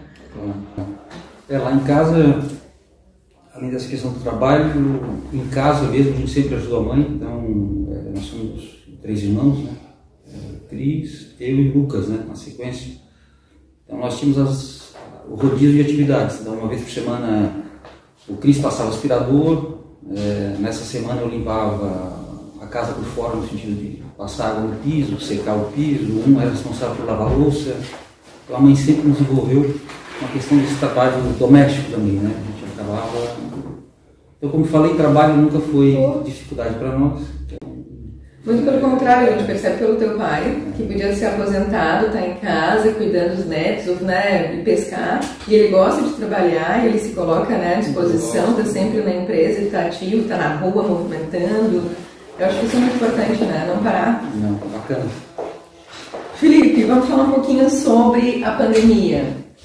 É, 1.48 1.58
lá 1.58 1.72
em 1.72 1.80
casa, 1.80 2.44
além 3.52 3.70
dessa 3.70 3.88
questão 3.88 4.12
do 4.12 4.20
trabalho, 4.20 4.70
em 5.32 5.48
casa 5.48 5.88
mesmo 5.88 6.14
a 6.14 6.16
gente 6.18 6.30
sempre 6.30 6.54
ajudou 6.54 6.80
a 6.80 6.94
mãe, 6.94 7.00
então 7.00 7.88
é, 7.90 8.10
nós 8.14 8.24
somos 8.26 8.84
três 9.02 9.22
irmãos, 9.24 9.58
né? 9.64 9.72
É, 10.28 10.68
Cris, 10.68 11.34
eu 11.40 11.56
e 11.58 11.70
Lucas, 11.72 12.08
né? 12.08 12.24
Na 12.28 12.36
sequência. 12.36 12.92
Então 13.84 13.98
nós 13.98 14.20
tínhamos 14.20 14.38
as, 14.38 14.94
o 15.28 15.34
rodízio 15.34 15.72
de 15.72 15.80
atividades, 15.80 16.40
então 16.40 16.54
uma 16.54 16.68
vez 16.68 16.82
por 16.82 16.90
semana 16.90 17.64
o 18.28 18.36
Cris 18.36 18.58
passava 18.58 18.90
aspirador, 18.90 19.78
é, 20.14 20.56
nessa 20.60 20.84
semana 20.84 21.22
eu 21.22 21.28
limpava 21.28 22.07
casa 22.68 22.92
por 22.92 23.04
fora, 23.04 23.36
no 23.36 23.48
sentido 23.48 23.74
de 23.74 24.02
passar 24.16 24.50
água 24.50 24.62
no 24.62 24.76
piso, 24.76 25.20
secar 25.20 25.54
o 25.54 25.66
piso, 25.72 26.22
um 26.26 26.40
era 26.40 26.50
responsável 26.50 26.96
por 26.96 27.06
lavar 27.06 27.28
a 27.28 27.30
louça. 27.30 27.76
Então 28.44 28.56
a 28.56 28.60
mãe 28.60 28.74
sempre 28.76 29.08
nos 29.08 29.20
envolveu 29.20 29.74
uma 30.20 30.30
questão 30.30 30.58
desse 30.58 30.74
trabalho 30.76 31.14
doméstico 31.38 31.90
também, 31.90 32.14
né? 32.14 32.34
A 32.34 32.60
gente 32.60 32.72
acabava. 32.74 33.36
Então, 34.38 34.50
como 34.50 34.64
falei, 34.64 34.94
trabalho 34.94 35.36
nunca 35.36 35.58
foi 35.58 35.96
dificuldade 36.24 36.74
para 36.76 36.96
nós. 36.96 37.22
Muito 38.48 38.64
pelo 38.64 38.80
contrário, 38.80 39.28
a 39.28 39.32
gente 39.32 39.46
percebe 39.46 39.76
pelo 39.76 39.96
teu 39.96 40.16
pai, 40.16 40.62
que 40.74 40.82
podia 40.84 41.14
ser 41.14 41.26
aposentado, 41.26 42.06
estar 42.06 42.18
tá 42.18 42.26
em 42.26 42.34
casa, 42.36 42.92
cuidando 42.92 43.36
dos 43.36 43.46
netos, 43.46 44.00
né, 44.00 44.54
de 44.54 44.62
pescar, 44.62 45.20
e 45.46 45.54
ele 45.54 45.68
gosta 45.68 46.00
de 46.00 46.12
trabalhar, 46.12 46.86
ele 46.86 46.98
se 46.98 47.10
coloca 47.10 47.58
né, 47.58 47.74
à 47.74 47.80
disposição, 47.80 48.52
está 48.52 48.64
sempre 48.64 49.02
na 49.02 49.16
empresa, 49.16 49.60
está 49.60 49.80
ativo, 49.82 50.22
está 50.22 50.38
na 50.38 50.56
rua 50.56 50.82
movimentando, 50.82 51.90
eu 52.38 52.46
acho 52.46 52.60
que 52.60 52.66
isso 52.66 52.76
é 52.76 52.80
muito 52.80 52.96
importante, 52.96 53.44
né? 53.44 53.64
Não 53.66 53.82
parar. 53.82 54.22
Não, 54.34 54.54
bacana. 54.72 55.06
Felipe, 56.34 56.84
vamos 56.84 57.08
falar 57.08 57.24
um 57.24 57.32
pouquinho 57.32 57.68
sobre 57.68 58.44
a 58.44 58.52
pandemia. 58.52 59.24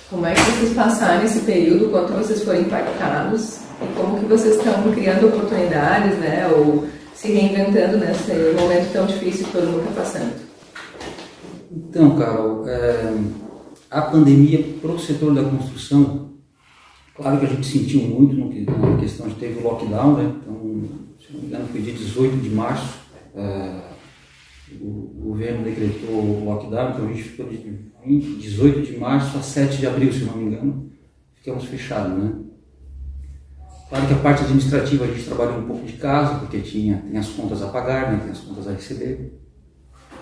Como 0.09 0.25
é 0.25 0.33
que 0.33 0.41
vocês 0.41 0.73
passaram 0.73 1.23
esse 1.23 1.39
período, 1.41 1.89
quanto 1.89 2.13
vocês 2.13 2.43
foram 2.43 2.61
impactados 2.61 3.59
e 3.81 3.85
como 3.95 4.19
que 4.19 4.25
vocês 4.25 4.55
estão 4.55 4.91
criando 4.91 5.27
oportunidades, 5.27 6.17
né? 6.17 6.47
Ou 6.55 6.87
se 7.13 7.31
reinventando 7.31 7.97
nesse 7.97 8.31
momento 8.59 8.91
tão 8.91 9.05
difícil 9.05 9.45
que 9.45 9.51
todo 9.51 9.67
mundo 9.67 9.89
está 9.89 10.01
passando. 10.01 10.33
Então, 11.71 12.17
Carol, 12.17 12.67
é, 12.67 13.13
a 13.89 14.01
pandemia 14.01 14.63
para 14.81 14.91
o 14.91 14.99
setor 14.99 15.33
da 15.33 15.43
construção, 15.43 16.29
claro 17.15 17.39
que 17.39 17.45
a 17.45 17.49
gente 17.49 17.65
sentiu 17.65 18.01
muito 18.01 18.35
na 18.35 18.97
questão 18.97 19.27
de 19.27 19.35
teve 19.35 19.59
o 19.59 19.63
lockdown, 19.63 20.17
né? 20.17 20.35
Então, 20.41 20.83
se 21.19 21.33
não 21.33 21.41
me 21.41 21.47
engano, 21.47 21.67
foi 21.67 21.81
dia 21.81 21.93
18 21.93 22.37
de 22.37 22.49
março, 22.49 22.99
é, 23.35 23.81
o 24.81 25.21
governo 25.23 25.63
decretou 25.63 26.15
o 26.15 26.45
lockdown, 26.45 26.91
então 26.91 27.05
a 27.05 27.07
gente 27.09 27.23
ficou 27.23 27.47
de 27.47 27.57
20, 28.05 28.39
18 28.39 28.81
de 28.81 28.97
março 28.97 29.37
a 29.37 29.41
7 29.41 29.77
de 29.77 29.87
abril, 29.87 30.11
se 30.11 30.25
não 30.25 30.37
me 30.37 30.45
engano, 30.45 30.91
ficamos 31.35 31.65
fechados, 31.65 32.17
né? 32.17 32.33
Claro 33.89 34.07
que 34.07 34.13
a 34.13 34.17
parte 34.17 34.43
administrativa 34.43 35.05
a 35.05 35.07
gente 35.07 35.23
trabalhou 35.23 35.59
um 35.59 35.67
pouco 35.67 35.85
de 35.85 35.93
casa, 35.93 36.39
porque 36.39 36.59
tinha, 36.61 36.97
tem 36.97 37.15
as 37.15 37.29
contas 37.29 37.61
a 37.61 37.67
pagar, 37.67 38.11
né, 38.11 38.19
tem 38.23 38.31
as 38.31 38.39
contas 38.39 38.67
a 38.67 38.71
receber. 38.71 39.39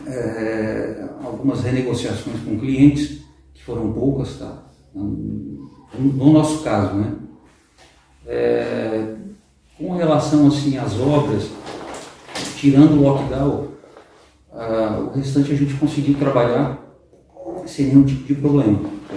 É, 0.06 1.08
algumas 1.24 1.62
renegociações 1.62 2.40
com 2.42 2.60
clientes, 2.60 3.22
que 3.54 3.64
foram 3.64 3.94
poucas, 3.94 4.38
tá? 4.38 4.66
No, 4.94 5.72
no 5.94 6.32
nosso 6.32 6.64
caso, 6.64 6.96
né? 6.96 7.14
É, 8.26 9.16
com 9.78 9.96
relação 9.96 10.48
assim 10.48 10.78
às 10.78 11.00
obras, 11.00 11.50
tirando 12.56 12.94
o 12.94 13.02
lockdown, 13.02 13.68
uh, 14.52 15.08
o 15.08 15.12
restante 15.16 15.52
a 15.52 15.56
gente 15.56 15.74
conseguiu 15.74 16.18
trabalhar 16.18 16.80
sem 17.66 17.88
nenhum 17.88 18.04
tipo 18.04 18.24
de 18.26 18.36
problema. 18.36 18.80
Tá? 19.08 19.16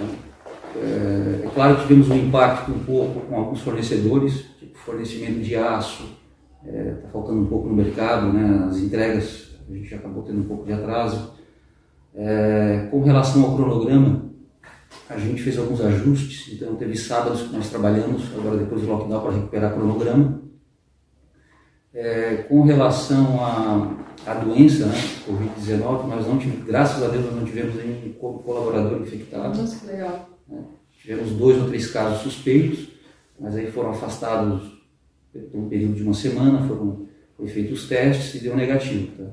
É, 0.77 1.45
é, 1.45 1.49
claro 1.53 1.75
que 1.75 1.81
tivemos 1.83 2.09
um 2.09 2.15
impacto 2.15 2.71
um 2.71 2.79
pouco 2.79 3.21
com 3.21 3.35
alguns 3.35 3.61
fornecedores, 3.61 4.45
tipo 4.59 4.77
fornecimento 4.79 5.39
de 5.39 5.55
aço, 5.55 6.03
está 6.65 6.77
é, 6.77 6.93
tá 6.93 7.07
faltando 7.09 7.41
um 7.41 7.45
pouco 7.45 7.67
no 7.67 7.75
mercado, 7.75 8.33
né? 8.33 8.67
as 8.69 8.77
entregas 8.77 9.45
a 9.69 9.73
gente 9.73 9.95
acabou 9.95 10.23
tendo 10.23 10.41
um 10.41 10.43
pouco 10.43 10.65
de 10.65 10.73
atraso. 10.73 11.33
É, 12.13 12.87
com 12.91 13.01
relação 13.01 13.43
ao 13.43 13.55
cronograma, 13.55 14.24
a 15.09 15.17
gente 15.17 15.41
fez 15.41 15.57
alguns 15.57 15.81
ajustes, 15.81 16.53
então 16.53 16.75
teve 16.75 16.97
sábados 16.97 17.43
que 17.43 17.55
nós 17.55 17.69
trabalhamos, 17.69 18.23
agora 18.35 18.57
depois 18.57 18.81
do 18.81 18.87
lockdown, 18.87 19.21
para 19.21 19.31
recuperar 19.33 19.71
o 19.71 19.75
cronograma. 19.75 20.41
É, 21.93 22.45
com 22.49 22.63
relação 22.63 23.39
à, 23.45 23.95
à 24.25 24.33
doença, 24.33 24.87
né, 24.87 24.95
Covid-19, 25.27 26.07
nós 26.07 26.27
não 26.27 26.37
tivemos, 26.37 26.65
graças 26.65 27.01
a 27.03 27.07
Deus, 27.07 27.25
nós 27.25 27.35
não 27.35 27.45
tivemos 27.45 27.75
nenhum 27.75 28.13
colaborador 28.13 29.01
infectado. 29.01 29.57
Nossa, 29.57 29.79
que 29.79 29.85
legal. 29.85 30.29
Né? 30.47 30.61
Tivemos 31.01 31.31
dois 31.31 31.61
ou 31.61 31.67
três 31.67 31.91
casos 31.91 32.21
suspeitos, 32.21 32.89
mas 33.39 33.55
aí 33.55 33.71
foram 33.71 33.91
afastados 33.91 34.75
por 35.51 35.59
um 35.59 35.69
período 35.69 35.95
de 35.95 36.03
uma 36.03 36.13
semana, 36.13 36.67
foram 36.67 37.05
foi 37.37 37.47
feitos 37.47 37.81
os 37.81 37.89
testes 37.89 38.35
e 38.35 38.43
deu 38.43 38.55
negativo. 38.55 39.07
Tá? 39.17 39.25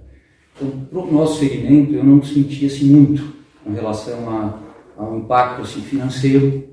Então, 0.57 0.87
para 0.91 0.99
o 0.99 1.13
nosso 1.13 1.39
segmento, 1.39 1.95
eu 1.95 2.05
não 2.05 2.23
senti 2.23 2.67
assim, 2.67 2.87
muito 2.87 3.33
com 3.65 3.73
relação 3.73 4.29
a, 4.29 4.59
ao 5.05 5.19
impacto 5.19 5.63
assim, 5.63 5.81
financeiro. 5.81 6.65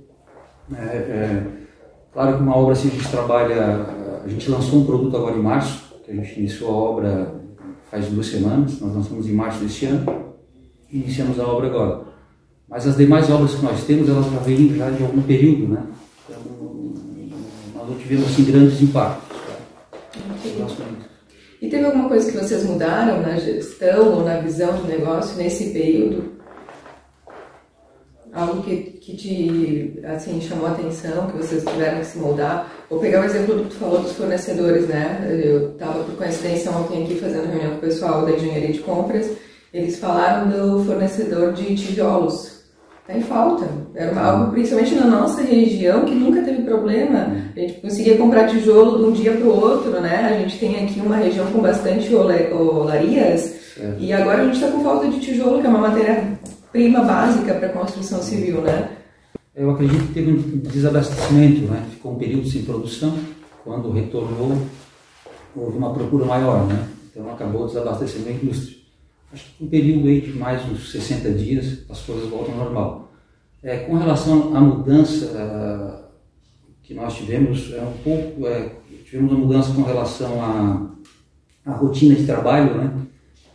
É, 0.73 0.83
é, 0.83 1.43
claro 2.13 2.37
que 2.37 2.43
uma 2.43 2.55
obra 2.55 2.73
assim, 2.73 2.89
a 2.89 2.91
gente 2.91 3.09
trabalha 3.09 3.99
a 4.23 4.27
gente 4.27 4.49
lançou 4.49 4.79
um 4.79 4.85
produto 4.85 5.17
agora 5.17 5.35
em 5.35 5.41
março, 5.41 5.95
que 6.03 6.11
a 6.11 6.15
gente 6.15 6.39
iniciou 6.39 6.69
a 6.69 6.73
obra 6.73 7.35
faz 7.89 8.05
duas 8.07 8.27
semanas, 8.27 8.79
nós 8.79 8.93
lançamos 8.93 9.27
em 9.27 9.33
março 9.33 9.59
deste 9.59 9.85
ano 9.87 10.35
e 10.91 10.97
iniciamos 10.97 11.39
a 11.39 11.47
obra 11.47 11.67
agora. 11.67 12.01
Mas 12.67 12.85
as 12.85 12.95
demais 12.95 13.29
obras 13.29 13.55
que 13.55 13.63
nós 13.63 13.83
temos, 13.83 14.07
elas 14.07 14.25
já 14.31 14.39
vêm 14.39 14.75
já 14.75 14.89
de 14.91 15.03
algum 15.03 15.21
período, 15.23 15.73
né? 15.73 15.83
Então, 16.29 16.93
nós 17.73 17.89
não 17.89 17.97
tivemos 17.97 18.25
assim 18.27 18.43
grandes 18.43 18.79
impactos. 18.81 19.27
Tá? 19.39 19.57
E 21.59 21.67
teve 21.67 21.85
alguma 21.85 22.07
coisa 22.07 22.31
que 22.31 22.37
vocês 22.37 22.63
mudaram 22.63 23.21
na 23.21 23.37
gestão 23.37 24.17
ou 24.17 24.23
na 24.23 24.37
visão 24.37 24.77
do 24.77 24.87
negócio 24.87 25.35
nesse 25.37 25.71
período? 25.71 26.38
Algo 28.33 28.61
que, 28.63 28.75
que 28.75 29.15
te 29.15 29.99
assim, 30.03 30.39
chamou 30.41 30.67
a 30.67 30.71
atenção, 30.71 31.27
que 31.27 31.37
vocês 31.37 31.63
tiveram 31.63 31.99
que 31.99 32.05
se 32.05 32.17
moldar? 32.17 32.71
Vou 32.89 32.99
pegar 32.99 33.21
o 33.21 33.25
exemplo 33.25 33.55
do 33.55 33.63
que 33.63 33.69
tu 33.69 33.75
falou 33.75 34.01
dos 34.01 34.13
fornecedores, 34.13 34.87
né? 34.87 35.27
Eu 35.43 35.71
estava, 35.71 36.03
por 36.03 36.15
coincidência, 36.15 36.71
ontem 36.71 37.03
aqui 37.03 37.15
fazendo 37.15 37.49
reunião 37.49 37.71
com 37.71 37.77
o 37.77 37.81
pessoal 37.81 38.25
da 38.25 38.31
engenharia 38.31 38.73
de 38.73 38.79
compras, 38.79 39.31
eles 39.73 39.99
falaram 39.99 40.49
do 40.49 40.83
fornecedor 40.85 41.53
de 41.53 41.75
tijolos. 41.75 42.59
Está 43.01 43.17
em 43.17 43.21
falta. 43.21 43.67
Era 43.95 44.21
algo, 44.21 44.51
principalmente 44.51 44.93
na 44.93 45.07
nossa 45.07 45.41
região, 45.41 46.05
que 46.05 46.13
nunca 46.13 46.43
teve 46.43 46.61
problema. 46.61 47.31
A 47.55 47.59
gente 47.59 47.81
conseguia 47.81 48.17
comprar 48.17 48.47
tijolo 48.47 48.99
de 48.99 49.03
um 49.05 49.11
dia 49.11 49.31
para 49.31 49.47
o 49.47 49.59
outro, 49.59 49.99
né? 49.99 50.29
A 50.31 50.39
gente 50.39 50.59
tem 50.59 50.83
aqui 50.83 50.99
uma 50.99 51.15
região 51.15 51.47
com 51.47 51.59
bastante 51.59 52.13
olarias, 52.13 53.55
e 53.97 54.13
agora 54.13 54.41
a 54.41 54.45
gente 54.45 54.55
está 54.55 54.67
com 54.67 54.83
falta 54.83 55.07
de 55.07 55.19
tijolo, 55.19 55.59
que 55.59 55.65
é 55.65 55.69
uma 55.69 55.87
matéria 55.87 56.37
prima 56.71 57.01
básica 57.01 57.53
para 57.53 57.67
a 57.67 57.73
construção 57.73 58.21
civil, 58.21 58.61
né? 58.61 58.97
Eu 59.55 59.71
acredito 59.71 60.07
que 60.07 60.13
teve 60.13 60.31
um 60.31 60.59
desabastecimento, 60.59 61.61
né? 61.61 61.85
Ficou 61.91 62.13
um 62.13 62.17
período 62.17 62.47
sem 62.47 62.63
produção, 62.63 63.17
quando 63.63 63.91
retornou 63.91 64.57
houve 65.55 65.77
uma 65.77 65.93
procura 65.93 66.25
maior, 66.25 66.65
né? 66.67 66.87
Então 67.09 67.29
acabou 67.31 67.67
desabastecendo 67.67 68.29
a 68.29 68.31
indústria. 68.31 68.77
Acho 69.31 69.45
que 69.45 69.63
um 69.63 69.67
período 69.67 70.07
aí 70.07 70.21
de 70.21 70.31
mais 70.33 70.67
uns 70.69 70.91
60 70.91 71.31
dias 71.31 71.79
as 71.89 72.01
coisas 72.01 72.29
voltam 72.29 72.53
ao 72.53 72.65
normal. 72.65 73.11
É, 73.61 73.77
com 73.79 73.97
relação 73.97 74.55
à 74.55 74.61
mudança 74.61 76.09
que 76.81 76.93
nós 76.93 77.15
tivemos, 77.15 77.71
é 77.73 77.81
um 77.81 77.93
pouco, 78.03 78.47
é, 78.47 78.71
tivemos 79.05 79.31
uma 79.31 79.45
mudança 79.45 79.73
com 79.73 79.83
relação 79.83 80.41
à, 80.41 80.89
à 81.65 81.73
rotina 81.73 82.15
de 82.15 82.25
trabalho, 82.25 82.75
né? 82.75 82.91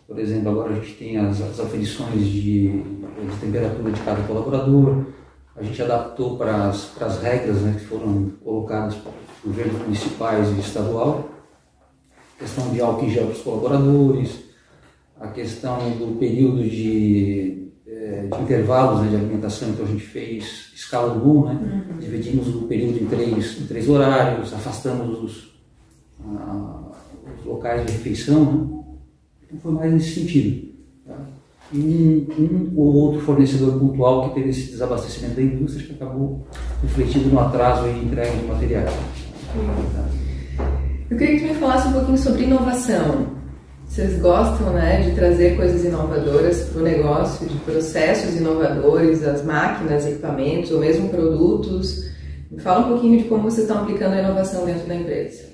Por 0.07 0.19
exemplo, 0.19 0.51
agora 0.51 0.73
a 0.73 0.75
gente 0.75 0.95
tem 0.95 1.17
as, 1.17 1.41
as 1.41 1.59
aferições 1.59 2.27
de, 2.27 2.69
de 2.69 3.37
temperatura 3.41 3.91
de 3.91 4.01
cada 4.03 4.23
colaborador, 4.23 5.05
a 5.57 5.63
gente 5.63 5.81
adaptou 5.81 6.37
para 6.37 6.69
as, 6.69 6.87
para 6.87 7.07
as 7.07 7.23
regras 7.23 7.63
né, 7.63 7.77
que 7.79 7.87
foram 7.87 8.33
colocadas 8.43 8.97
por 8.97 9.13
governos 9.45 9.81
municipais 9.83 10.49
e 10.49 10.61
estadual, 10.61 11.31
a 12.37 12.41
questão 12.41 12.71
de 12.71 12.81
álcool 12.81 13.07
em 13.07 13.11
gel 13.11 13.27
para 13.27 13.35
os 13.35 13.43
colaboradores, 13.43 14.45
a 15.21 15.29
questão 15.29 15.79
do 15.93 16.19
período 16.19 16.63
de, 16.65 17.73
eh, 17.87 18.29
de 18.31 18.43
intervalos 18.43 19.03
né, 19.03 19.11
de 19.11 19.17
alimentação, 19.17 19.71
então 19.71 19.85
a 19.85 19.89
gente 19.89 20.03
fez 20.03 20.73
escala 20.75 21.15
do 21.15 21.45
né? 21.45 21.85
Uhum. 21.89 21.99
dividimos 21.99 22.49
o 22.55 22.63
período 22.63 23.01
em 23.01 23.07
três, 23.07 23.61
em 23.61 23.67
três 23.67 23.89
horários, 23.89 24.53
afastamos 24.53 25.23
os, 25.23 25.55
os 27.39 27.45
locais 27.47 27.87
de 27.87 27.93
refeição, 27.93 28.45
né? 28.45 28.84
Então 29.47 29.59
foi 29.61 29.73
mais 29.73 29.93
nesse 29.93 30.21
sentido. 30.21 30.69
Tá? 31.07 31.17
E 31.73 31.79
um, 31.79 32.43
um, 32.43 32.73
ou 32.77 32.95
outro 32.95 33.21
fornecedor 33.21 33.79
pontual 33.79 34.29
que 34.29 34.35
teve 34.37 34.51
esse 34.51 34.71
desabastecimento 34.71 35.37
da 35.37 35.43
indústria 35.43 35.87
que 35.87 35.95
acabou 35.95 36.47
refletindo 36.83 37.31
no 37.31 37.41
atraso 37.41 37.87
em 37.87 38.05
entrega 38.05 38.31
de 38.37 38.47
materiais. 38.47 38.93
Eu 41.11 41.17
queria 41.17 41.39
que 41.39 41.47
tu 41.47 41.55
me 41.55 41.61
falasse 41.61 41.89
um 41.89 41.93
pouquinho 41.93 42.19
sobre 42.19 42.45
inovação. 42.45 43.35
Vocês 43.87 44.21
gostam 44.21 44.73
né, 44.73 45.03
de 45.03 45.15
trazer 45.15 45.57
coisas 45.57 45.85
inovadoras 45.85 46.63
para 46.63 46.81
o 46.81 46.85
negócio, 46.85 47.47
de 47.47 47.57
processos 47.59 48.35
inovadores, 48.37 49.23
as 49.23 49.45
máquinas, 49.45 50.07
equipamentos 50.07 50.71
ou 50.73 50.81
mesmo 50.81 51.09
produtos. 51.09 52.11
Me 52.51 52.59
fala 52.61 52.87
um 52.87 52.89
pouquinho 52.91 53.19
de 53.19 53.25
como 53.29 53.45
vocês 53.45 53.69
estão 53.69 53.83
aplicando 53.83 54.15
a 54.15 54.21
inovação 54.21 54.65
dentro 54.65 54.87
da 54.89 54.97
empresa. 54.97 55.54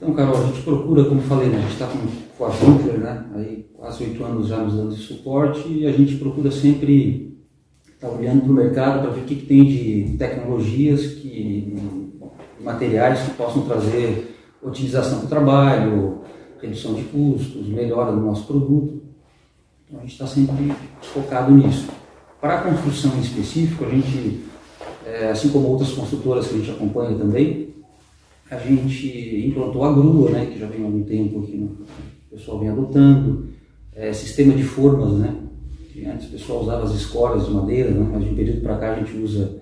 Então, 0.00 0.14
Carol, 0.14 0.34
a 0.34 0.46
gente 0.46 0.62
procura, 0.62 1.04
como 1.04 1.20
falei, 1.20 1.50
né, 1.50 1.58
a 1.58 1.60
gente 1.60 1.72
está 1.72 1.86
com, 1.86 1.98
com 2.38 2.44
a 2.46 2.48
Winkler, 2.48 3.00
né, 3.00 3.26
aí 3.34 3.66
quase 3.76 4.02
oito 4.02 4.24
anos 4.24 4.48
já 4.48 4.56
nos 4.56 4.74
dando 4.74 4.94
suporte 4.94 5.68
e 5.68 5.86
a 5.86 5.92
gente 5.92 6.16
procura 6.16 6.50
sempre 6.50 7.36
estar 7.86 8.08
tá 8.08 8.14
olhando 8.14 8.40
para 8.40 8.50
o 8.50 8.54
mercado 8.54 9.02
para 9.02 9.10
ver 9.10 9.20
o 9.20 9.24
que, 9.24 9.36
que 9.36 9.46
tem 9.46 9.62
de 9.62 10.16
tecnologias 10.16 11.06
que 11.06 11.76
materiais 12.60 13.20
que 13.20 13.30
possam 13.32 13.62
trazer 13.66 14.36
otimização 14.62 15.20
do 15.20 15.26
trabalho, 15.26 16.20
redução 16.62 16.94
de 16.94 17.02
custos, 17.04 17.66
melhora 17.66 18.10
do 18.10 18.20
nosso 18.20 18.46
produto. 18.46 19.02
Então 19.86 19.98
a 19.98 20.02
gente 20.02 20.12
está 20.12 20.26
sempre 20.26 20.72
focado 21.02 21.52
nisso. 21.52 21.88
Para 22.40 22.58
a 22.58 22.62
construção 22.62 23.12
em 23.16 23.20
específico, 23.20 23.84
a 23.84 23.88
gente, 23.88 24.44
é, 25.04 25.28
assim 25.28 25.50
como 25.50 25.68
outras 25.68 25.92
construtoras 25.92 26.48
que 26.48 26.54
a 26.54 26.58
gente 26.58 26.70
acompanha 26.70 27.18
também, 27.18 27.69
a 28.50 28.56
gente 28.58 29.46
implantou 29.46 29.84
a 29.84 29.92
grua, 29.92 30.30
né, 30.30 30.46
que 30.46 30.58
já 30.58 30.66
vem 30.66 30.82
há 30.82 30.84
algum 30.84 31.04
tempo 31.04 31.38
aqui, 31.40 31.68
o 32.30 32.36
pessoal 32.36 32.58
vem 32.58 32.68
adotando, 32.68 33.48
é, 33.94 34.12
sistema 34.12 34.54
de 34.54 34.64
formas, 34.64 35.12
né, 35.12 35.36
que 35.92 36.04
antes 36.04 36.28
o 36.28 36.32
pessoal 36.32 36.62
usava 36.62 36.84
as 36.84 36.94
escoras 36.94 37.46
de 37.46 37.52
madeira, 37.52 37.90
né, 37.90 38.08
mas 38.12 38.24
de 38.24 38.30
um 38.30 38.34
período 38.34 38.60
para 38.60 38.76
cá 38.78 38.92
a 38.92 38.98
gente 38.98 39.16
usa 39.16 39.60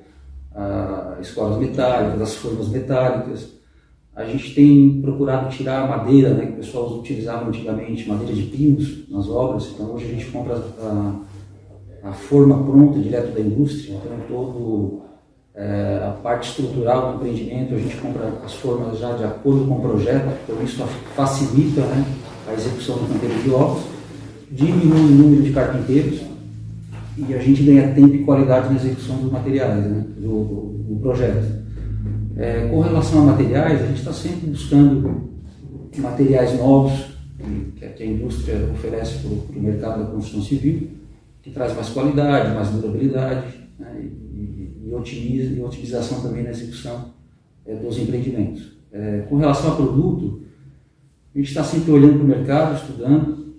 as 0.54 1.28
escolas 1.28 1.58
metálicas, 1.58 2.20
as 2.20 2.34
formas 2.34 2.68
metálicas. 2.68 3.58
A 4.14 4.24
gente 4.24 4.52
tem 4.52 5.00
procurado 5.00 5.48
tirar 5.48 5.84
a 5.84 5.86
madeira, 5.86 6.34
né, 6.34 6.46
que 6.46 6.52
o 6.54 6.56
pessoal 6.56 6.98
utilizava 6.98 7.48
antigamente, 7.48 8.08
madeira 8.08 8.34
de 8.34 8.42
pinos 8.42 9.08
nas 9.08 9.28
obras. 9.28 9.70
Então 9.72 9.94
hoje 9.94 10.06
a 10.06 10.08
gente 10.08 10.26
compra 10.26 10.56
a, 10.56 11.20
a 12.02 12.12
forma 12.12 12.64
pronta 12.64 12.98
direto 12.98 13.32
da 13.32 13.40
indústria. 13.40 13.94
Então 13.94 14.18
todo 14.28 15.07
é, 15.58 16.04
a 16.06 16.12
parte 16.22 16.50
estrutural 16.50 17.10
do 17.10 17.16
empreendimento 17.16 17.74
a 17.74 17.78
gente 17.78 17.96
compra 17.96 18.32
as 18.44 18.54
formas 18.54 18.96
já 18.96 19.12
de 19.16 19.24
acordo 19.24 19.66
com 19.66 19.74
o 19.74 19.80
projeto. 19.80 20.28
Então 20.44 20.62
isso 20.62 20.80
facilita 21.16 21.80
né, 21.80 22.06
a 22.46 22.54
execução 22.54 22.96
do 22.96 23.12
canteiro 23.12 23.42
de 23.42 23.50
obras, 23.50 23.82
diminui 24.52 25.00
o 25.00 25.16
número 25.16 25.42
de 25.42 25.50
carpinteiros 25.50 26.20
e 27.16 27.34
a 27.34 27.38
gente 27.38 27.64
ganha 27.64 27.92
tempo 27.92 28.14
e 28.14 28.24
qualidade 28.24 28.68
na 28.68 28.76
execução 28.76 29.16
dos 29.16 29.32
materiais, 29.32 29.84
né, 29.84 30.04
do, 30.16 30.84
do, 30.88 31.00
projeto. 31.02 31.58
É, 32.36 32.68
com 32.68 32.80
relação 32.80 33.22
a 33.22 33.32
materiais, 33.32 33.82
a 33.82 33.86
gente 33.86 33.98
está 33.98 34.12
sempre 34.12 34.50
buscando 34.50 35.28
materiais 35.96 36.56
novos 36.56 36.92
que, 37.74 37.88
que 37.88 38.02
a 38.04 38.06
indústria 38.06 38.70
oferece 38.72 39.18
para 39.18 39.58
o 39.58 39.60
mercado 39.60 40.04
da 40.04 40.10
construção 40.10 40.40
civil, 40.40 40.88
que 41.42 41.50
traz 41.50 41.74
mais 41.74 41.88
qualidade, 41.88 42.54
mais 42.54 42.68
durabilidade 42.68 43.48
né, 43.76 43.92
e, 44.00 44.57
e, 44.88 45.56
e 45.56 45.62
otimização 45.62 46.22
também 46.22 46.42
na 46.42 46.50
execução 46.50 47.12
é, 47.66 47.74
dos 47.74 47.98
empreendimentos. 47.98 48.78
É, 48.90 49.26
com 49.28 49.36
relação 49.36 49.72
a 49.72 49.76
produto, 49.76 50.42
a 51.34 51.38
gente 51.38 51.48
está 51.48 51.62
sempre 51.62 51.92
olhando 51.92 52.14
para 52.14 52.24
o 52.24 52.28
mercado, 52.28 52.74
estudando 52.76 53.54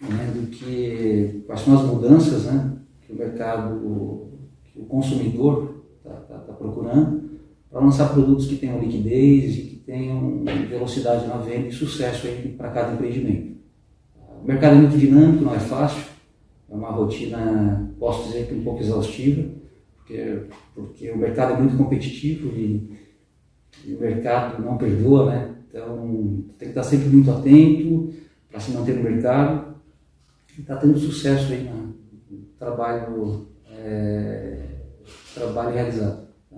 né, 0.00 0.32
do 0.34 0.48
que, 0.48 1.42
quais 1.46 1.60
são 1.60 1.74
as 1.74 1.86
mudanças 1.86 2.44
né, 2.44 2.72
que 3.02 3.12
o 3.12 3.16
mercado, 3.16 4.28
que 4.64 4.80
o 4.80 4.84
consumidor 4.84 5.84
está 5.98 6.14
tá, 6.14 6.38
tá 6.38 6.52
procurando, 6.52 7.30
para 7.70 7.80
lançar 7.80 8.12
produtos 8.12 8.46
que 8.46 8.56
tenham 8.56 8.80
liquidez 8.80 9.58
e 9.58 9.62
que 9.62 9.76
tenham 9.76 10.44
velocidade 10.68 11.26
na 11.26 11.36
venda 11.38 11.68
e 11.68 11.72
sucesso 11.72 12.26
para 12.56 12.70
cada 12.70 12.92
empreendimento. 12.92 13.54
O 14.42 14.46
mercado 14.46 14.76
é 14.76 14.78
muito 14.78 14.98
dinâmico, 14.98 15.44
não 15.44 15.54
é 15.54 15.58
fácil, 15.58 16.04
é 16.70 16.74
uma 16.74 16.90
rotina, 16.90 17.90
posso 17.98 18.28
dizer 18.28 18.46
que 18.46 18.54
um 18.54 18.62
pouco 18.62 18.82
exaustiva, 18.82 19.48
porque, 20.74 21.10
o 21.10 21.18
mercado 21.18 21.54
é 21.54 21.56
muito 21.56 21.76
competitivo 21.76 22.48
e, 22.56 22.98
e 23.84 23.94
o 23.94 24.00
mercado 24.00 24.62
não 24.62 24.76
perdoa, 24.76 25.26
né? 25.26 25.54
Então 25.68 26.44
tem 26.58 26.68
que 26.68 26.78
estar 26.78 26.84
sempre 26.84 27.08
muito 27.08 27.30
atento 27.30 28.12
para 28.50 28.60
se 28.60 28.70
manter 28.70 28.94
no 28.94 29.02
mercado 29.02 29.74
está 30.60 30.76
tendo 30.76 30.98
sucesso 30.98 31.52
aí 31.52 31.64
na, 31.64 31.88
trabalho, 32.58 33.48
é, 33.70 34.58
trabalho 35.34 35.74
realizado. 35.74 36.28
Tá? 36.50 36.56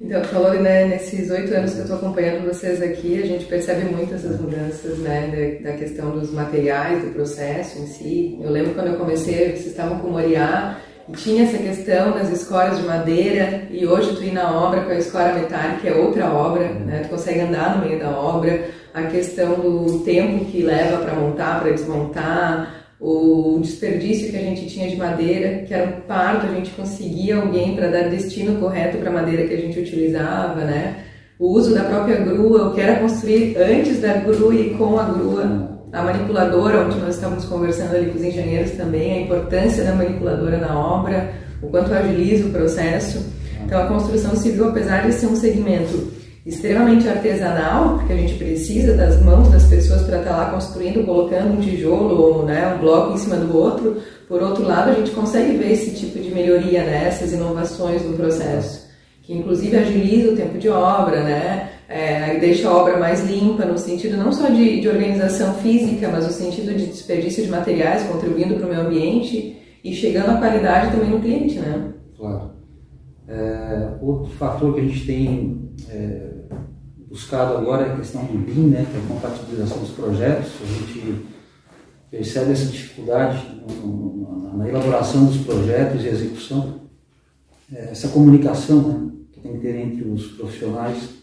Então, 0.00 0.24
falou 0.24 0.54
né, 0.54 0.86
nesses 0.86 1.30
oito 1.30 1.54
anos 1.54 1.72
que 1.72 1.78
eu 1.78 1.82
estou 1.82 1.98
acompanhando 1.98 2.48
vocês 2.48 2.82
aqui, 2.82 3.22
a 3.22 3.26
gente 3.26 3.44
percebe 3.44 3.84
muito 3.84 4.14
essas 4.14 4.40
mudanças 4.40 4.98
né, 4.98 5.60
da, 5.62 5.76
questão 5.76 6.18
dos 6.18 6.32
materiais, 6.32 7.04
do 7.04 7.12
processo 7.12 7.78
em 7.78 7.86
si. 7.86 8.38
Eu 8.40 8.50
lembro 8.50 8.74
quando 8.74 8.88
eu 8.88 8.98
comecei, 8.98 9.50
vocês 9.50 9.66
estavam 9.66 10.00
com 10.00 10.08
o 10.08 10.12
Moriá 10.12 10.80
tinha 11.16 11.44
essa 11.44 11.58
questão 11.58 12.12
das 12.12 12.30
escoras 12.30 12.78
de 12.78 12.84
madeira 12.84 13.62
e 13.70 13.86
hoje 13.86 14.14
tu 14.16 14.22
ir 14.22 14.32
na 14.32 14.50
obra 14.50 14.82
com 14.82 14.90
a 14.90 14.98
escora 14.98 15.34
metálica 15.34 15.88
é 15.88 15.94
outra 15.94 16.32
obra, 16.32 16.68
né, 16.68 17.00
tu 17.04 17.10
consegue 17.10 17.40
andar 17.40 17.78
no 17.78 17.86
meio 17.86 17.98
da 17.98 18.10
obra, 18.10 18.68
a 18.92 19.02
questão 19.04 19.54
do 19.54 20.00
tempo 20.00 20.44
que 20.46 20.62
leva 20.62 20.98
para 20.98 21.14
montar, 21.14 21.60
para 21.60 21.72
desmontar, 21.72 22.82
o 23.00 23.58
desperdício 23.60 24.30
que 24.30 24.36
a 24.36 24.42
gente 24.42 24.66
tinha 24.66 24.88
de 24.88 24.96
madeira, 24.96 25.64
que 25.64 25.74
era 25.74 25.88
um 25.88 26.00
parto, 26.02 26.46
a 26.46 26.54
gente 26.54 26.70
conseguia 26.70 27.36
alguém 27.36 27.74
para 27.74 27.88
dar 27.88 28.08
destino 28.08 28.60
correto 28.60 28.98
para 28.98 29.10
a 29.10 29.12
madeira 29.12 29.46
que 29.48 29.54
a 29.54 29.60
gente 29.60 29.80
utilizava, 29.80 30.60
né? 30.64 30.98
O 31.36 31.48
uso 31.48 31.74
da 31.74 31.82
própria 31.82 32.16
grua, 32.16 32.68
o 32.68 32.74
que 32.74 32.80
era 32.80 33.00
construir 33.00 33.56
antes 33.58 34.00
da 34.00 34.18
grua 34.18 34.54
e 34.54 34.70
com 34.74 34.96
a 35.00 35.04
grua, 35.04 35.71
a 35.92 36.02
manipuladora, 36.02 36.86
onde 36.86 36.98
nós 36.98 37.16
estamos 37.16 37.44
conversando 37.44 37.94
ali 37.94 38.10
com 38.10 38.18
os 38.18 38.24
engenheiros 38.24 38.72
também, 38.72 39.12
a 39.12 39.20
importância 39.20 39.84
da 39.84 39.94
manipuladora 39.94 40.56
na 40.56 40.78
obra, 40.78 41.34
o 41.60 41.68
quanto 41.68 41.92
agiliza 41.92 42.46
o 42.46 42.50
processo. 42.50 43.24
Então, 43.64 43.80
a 43.80 43.86
construção 43.86 44.34
civil, 44.34 44.68
apesar 44.68 45.06
de 45.06 45.12
ser 45.12 45.26
um 45.26 45.36
segmento 45.36 46.10
extremamente 46.44 47.08
artesanal, 47.08 47.98
porque 47.98 48.12
a 48.12 48.16
gente 48.16 48.34
precisa 48.34 48.94
das 48.94 49.20
mãos 49.22 49.48
das 49.48 49.64
pessoas 49.66 50.02
para 50.02 50.18
estar 50.18 50.36
lá 50.36 50.50
construindo, 50.50 51.04
colocando 51.04 51.52
um 51.52 51.60
tijolo 51.60 52.20
ou 52.20 52.44
né, 52.44 52.74
um 52.74 52.80
bloco 52.80 53.14
em 53.14 53.18
cima 53.18 53.36
do 53.36 53.56
outro. 53.56 53.98
Por 54.26 54.42
outro 54.42 54.64
lado, 54.64 54.90
a 54.90 54.94
gente 54.94 55.12
consegue 55.12 55.56
ver 55.56 55.72
esse 55.72 55.92
tipo 55.92 56.18
de 56.18 56.30
melhoria, 56.30 56.82
né, 56.82 57.04
essas 57.06 57.32
inovações 57.32 58.02
no 58.02 58.16
processo, 58.16 58.88
que 59.22 59.32
inclusive 59.32 59.76
agiliza 59.76 60.32
o 60.32 60.36
tempo 60.36 60.58
de 60.58 60.68
obra, 60.68 61.22
né, 61.22 61.71
é, 61.92 62.38
deixa 62.38 62.68
a 62.68 62.74
obra 62.74 62.96
mais 62.96 63.22
limpa, 63.28 63.66
no 63.66 63.76
sentido 63.76 64.16
não 64.16 64.32
só 64.32 64.48
de, 64.48 64.80
de 64.80 64.88
organização 64.88 65.52
física, 65.56 66.08
mas 66.08 66.26
no 66.26 66.32
sentido 66.32 66.74
de 66.74 66.86
desperdício 66.86 67.44
de 67.44 67.50
materiais, 67.50 68.04
contribuindo 68.04 68.54
para 68.54 68.66
o 68.66 68.68
meio 68.70 68.80
ambiente 68.80 69.58
e 69.84 69.94
chegando 69.94 70.30
à 70.30 70.38
qualidade 70.38 70.90
também 70.90 71.10
no 71.10 71.20
cliente, 71.20 71.58
né? 71.58 71.92
Claro. 72.16 72.52
É, 73.28 73.90
outro 74.00 74.32
fator 74.32 74.74
que 74.74 74.80
a 74.80 74.84
gente 74.84 75.04
tem 75.04 75.70
é, 75.90 76.28
buscado 77.10 77.58
agora 77.58 77.86
é 77.86 77.92
a 77.92 77.96
questão 77.96 78.24
do 78.24 78.38
BIM, 78.38 78.68
né, 78.68 78.86
que 78.90 78.96
é 78.96 79.00
a 79.00 79.06
compatibilização 79.06 79.78
dos 79.78 79.90
projetos. 79.90 80.50
A 80.62 80.66
gente 80.66 81.26
percebe 82.10 82.52
essa 82.52 82.66
dificuldade 82.66 83.38
na 84.54 84.66
elaboração 84.66 85.26
dos 85.26 85.38
projetos 85.38 86.02
e 86.02 86.08
execução, 86.08 86.80
é, 87.70 87.90
essa 87.90 88.08
comunicação 88.08 88.80
né, 88.80 89.10
que 89.30 89.40
tem 89.40 89.52
que 89.52 89.58
ter 89.58 89.76
entre 89.76 90.08
os 90.08 90.28
profissionais, 90.28 91.21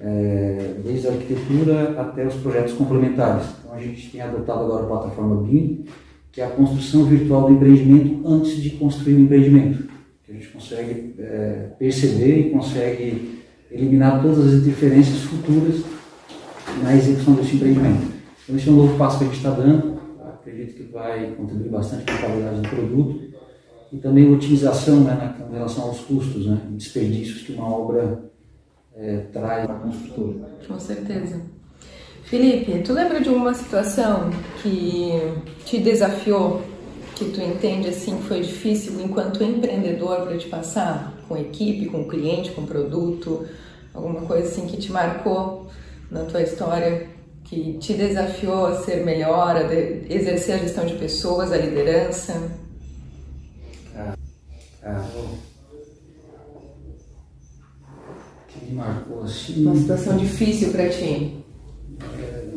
é, 0.00 0.74
desde 0.84 1.08
a 1.08 1.12
arquitetura 1.12 2.00
até 2.00 2.26
os 2.26 2.34
projetos 2.34 2.74
complementares. 2.74 3.46
Então 3.60 3.74
a 3.74 3.80
gente 3.80 4.10
tem 4.10 4.20
adotado 4.20 4.64
agora 4.64 4.84
a 4.84 4.86
plataforma 4.86 5.42
BIM, 5.42 5.84
que 6.30 6.40
é 6.40 6.46
a 6.46 6.50
construção 6.50 7.04
virtual 7.04 7.48
do 7.48 7.54
empreendimento 7.54 8.26
antes 8.26 8.56
de 8.62 8.70
construir 8.70 9.14
o 9.14 9.20
empreendimento. 9.20 9.88
que 10.24 10.32
a 10.32 10.34
gente 10.34 10.48
consegue 10.48 11.14
é, 11.18 11.70
perceber 11.78 12.38
e 12.40 12.50
consegue 12.50 13.38
eliminar 13.70 14.22
todas 14.22 14.46
as 14.46 14.52
interferências 14.60 15.22
futuras 15.22 15.82
na 16.82 16.94
execução 16.94 17.34
desse 17.34 17.56
empreendimento. 17.56 18.12
Então, 18.44 18.56
esse 18.56 18.68
é 18.68 18.72
um 18.72 18.76
novo 18.76 18.96
passo 18.96 19.18
que 19.18 19.24
a 19.24 19.26
gente 19.26 19.36
está 19.36 19.50
dando, 19.50 19.98
acredito 20.22 20.74
que 20.74 20.92
vai 20.92 21.32
contribuir 21.32 21.70
bastante 21.70 22.04
para 22.04 22.14
a 22.14 22.18
qualidade 22.18 22.60
do 22.60 22.68
produto 22.68 23.20
e 23.92 23.96
também 23.98 24.32
otimização 24.32 25.00
né, 25.00 25.14
na, 25.14 25.46
em 25.46 25.52
relação 25.52 25.84
aos 25.84 26.00
custos, 26.00 26.46
né, 26.46 26.58
desperdícios 26.70 27.42
que 27.42 27.52
uma 27.52 27.68
obra 27.68 28.30
é, 28.98 29.18
traz 29.32 29.64
para 29.64 29.76
a 29.76 29.78
construtora. 29.78 30.50
Com 30.66 30.78
certeza. 30.80 31.40
Felipe, 32.24 32.82
tu 32.82 32.92
lembra 32.92 33.20
de 33.20 33.28
uma 33.28 33.54
situação 33.54 34.30
que 34.62 35.12
te 35.64 35.78
desafiou, 35.78 36.62
que 37.14 37.26
tu 37.26 37.40
entende 37.40 37.88
assim 37.88 38.18
que 38.18 38.24
foi 38.24 38.40
difícil 38.42 39.00
enquanto 39.00 39.42
empreendedor 39.42 40.26
para 40.26 40.36
te 40.36 40.46
passar 40.48 41.14
com 41.26 41.36
equipe, 41.36 41.86
com 41.86 42.06
cliente, 42.06 42.50
com 42.50 42.66
produto, 42.66 43.46
alguma 43.94 44.22
coisa 44.22 44.48
assim 44.48 44.66
que 44.66 44.76
te 44.76 44.92
marcou 44.92 45.68
na 46.10 46.24
tua 46.24 46.42
história, 46.42 47.06
que 47.44 47.78
te 47.78 47.94
desafiou 47.94 48.66
a 48.66 48.82
ser 48.82 49.04
melhor, 49.04 49.56
a 49.56 49.72
exercer 49.72 50.56
a 50.56 50.58
gestão 50.58 50.84
de 50.84 50.94
pessoas, 50.96 51.50
a 51.50 51.56
liderança? 51.56 52.50
Ah, 53.96 54.14
ah, 54.82 55.04
que 58.48 58.66
me 58.66 58.72
marcou 58.72 59.22
assim. 59.22 59.62
Uma 59.62 59.76
situação 59.76 60.16
difícil 60.16 60.70
para 60.72 60.88
ti. 60.88 61.36
É, 62.18 62.48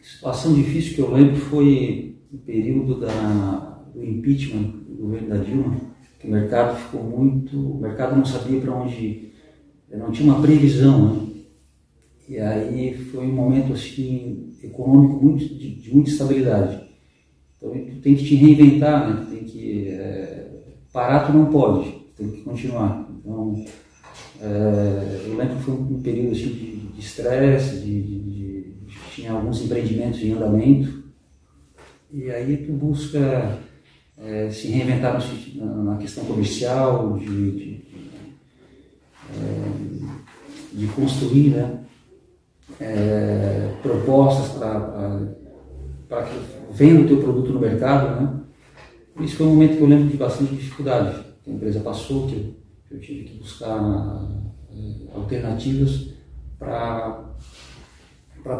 situação 0.00 0.54
difícil 0.54 0.94
que 0.94 1.00
eu 1.00 1.12
lembro 1.12 1.36
foi 1.36 2.16
o 2.32 2.38
período 2.38 3.00
da, 3.00 3.82
do 3.94 4.04
impeachment 4.04 4.62
do 4.88 5.02
governo 5.02 5.28
da 5.28 5.36
Dilma, 5.36 5.76
que 6.18 6.26
o 6.26 6.30
mercado 6.30 6.76
ficou 6.76 7.02
muito. 7.02 7.58
O 7.58 7.80
mercado 7.80 8.16
não 8.16 8.24
sabia 8.24 8.60
para 8.60 8.74
onde. 8.74 9.28
Não 9.90 10.12
tinha 10.12 10.30
uma 10.30 10.42
previsão, 10.42 11.14
né? 11.14 11.28
E 12.28 12.38
aí 12.38 12.94
foi 12.94 13.26
um 13.26 13.32
momento 13.32 13.72
assim, 13.72 14.52
econômico 14.62 15.24
muito, 15.24 15.48
de, 15.48 15.76
de 15.76 15.94
muita 15.94 16.10
estabilidade. 16.10 16.86
Então 17.56 17.70
tu 17.70 18.00
tem 18.02 18.14
que 18.14 18.24
te 18.24 18.34
reinventar, 18.34 19.08
né? 19.08 19.24
Tu 19.24 19.30
tem 19.34 19.44
que 19.44 19.88
é, 19.88 20.50
parar, 20.92 21.26
tu 21.26 21.32
não 21.32 21.46
pode, 21.46 21.90
tem 22.16 22.30
que 22.30 22.42
continuar. 22.42 23.10
Então 23.18 23.64
eu 24.40 25.36
lembro 25.36 25.56
que 25.56 25.62
foi 25.62 25.74
um 25.74 26.00
período 26.00 26.32
assim, 26.32 26.90
de 26.94 27.00
estresse, 27.00 27.78
de, 27.80 28.02
de, 28.02 28.18
de, 28.20 28.74
tinha 29.14 29.32
alguns 29.32 29.62
empreendimentos 29.62 30.20
em 30.22 30.32
andamento 30.32 31.04
e 32.12 32.30
aí 32.30 32.56
tu 32.58 32.72
busca 32.72 33.58
é, 34.16 34.50
se 34.50 34.68
reinventar 34.68 35.20
no, 35.54 35.84
na 35.84 35.96
questão 35.96 36.24
comercial, 36.24 37.18
de, 37.18 37.26
de, 37.26 37.80
é, 39.34 40.74
de 40.74 40.86
construir, 40.88 41.50
né? 41.50 41.78
é, 42.80 43.74
propostas 43.82 44.58
para 46.08 46.22
que 46.22 46.38
venda 46.72 47.02
o 47.02 47.06
teu 47.06 47.18
produto 47.18 47.52
no 47.52 47.60
mercado, 47.60 48.20
né? 48.20 48.34
Isso 49.20 49.36
foi 49.36 49.46
um 49.46 49.50
momento 49.50 49.76
que 49.76 49.82
eu 49.82 49.88
lembro 49.88 50.08
de 50.08 50.16
bastante 50.16 50.54
dificuldade. 50.54 51.24
A 51.46 51.50
empresa 51.50 51.80
passou, 51.80 52.28
que 52.28 52.54
eu, 52.90 53.00
tive 53.00 53.24
que 53.24 53.38
buscar 53.38 54.28
é, 54.72 55.14
alternativas 55.14 56.14
para 56.58 57.24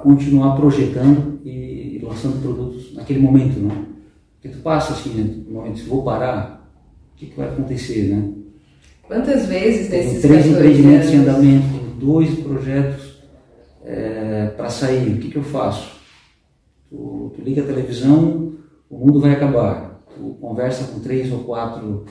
continuar 0.03 0.57
projetando 0.57 1.41
e, 1.45 1.97
e, 1.97 1.99
lançando 2.03 2.41
produtos 2.43 2.95
naquele 2.95 3.21
momento, 3.21 3.59
né? 3.59 3.87
Porque 4.35 4.57
tu 4.57 4.62
passa 4.62 4.93
assim, 4.93 5.14
né? 5.14 5.45
no 5.47 5.55
momento, 5.55 5.79
se 5.79 5.88
vou 5.88 6.05
parar, 6.05 6.71
o 7.14 7.17
que, 7.17 7.27
que 7.27 7.37
vai 7.37 7.49
acontecer, 7.49 8.14
né? 8.14 8.33
Quantas 9.09 9.47
vezes 9.47 9.88
desses 9.88 10.21
três 10.21 10.47
empreendimentos 10.47 11.09
em 11.09 11.17
andamento, 11.17 11.79
dois 11.99 12.38
projetos 12.41 13.23
é, 13.83 14.49
para 14.55 14.69
sair, 14.69 15.14
o 15.14 15.19
que, 15.19 15.31
que 15.31 15.37
eu 15.37 15.43
faço? 15.43 15.99
Tu, 16.91 17.33
tu, 17.35 17.43
liga 17.43 17.62
a 17.62 17.67
televisão, 17.67 18.53
o 18.88 18.99
mundo 18.99 19.19
vai 19.21 19.33
acabar. 19.33 20.03
Tu 20.14 20.37
conversa 20.41 20.93
com 20.93 21.01
três 21.01 21.33
ou 21.33 21.41
quatro 21.41 22.05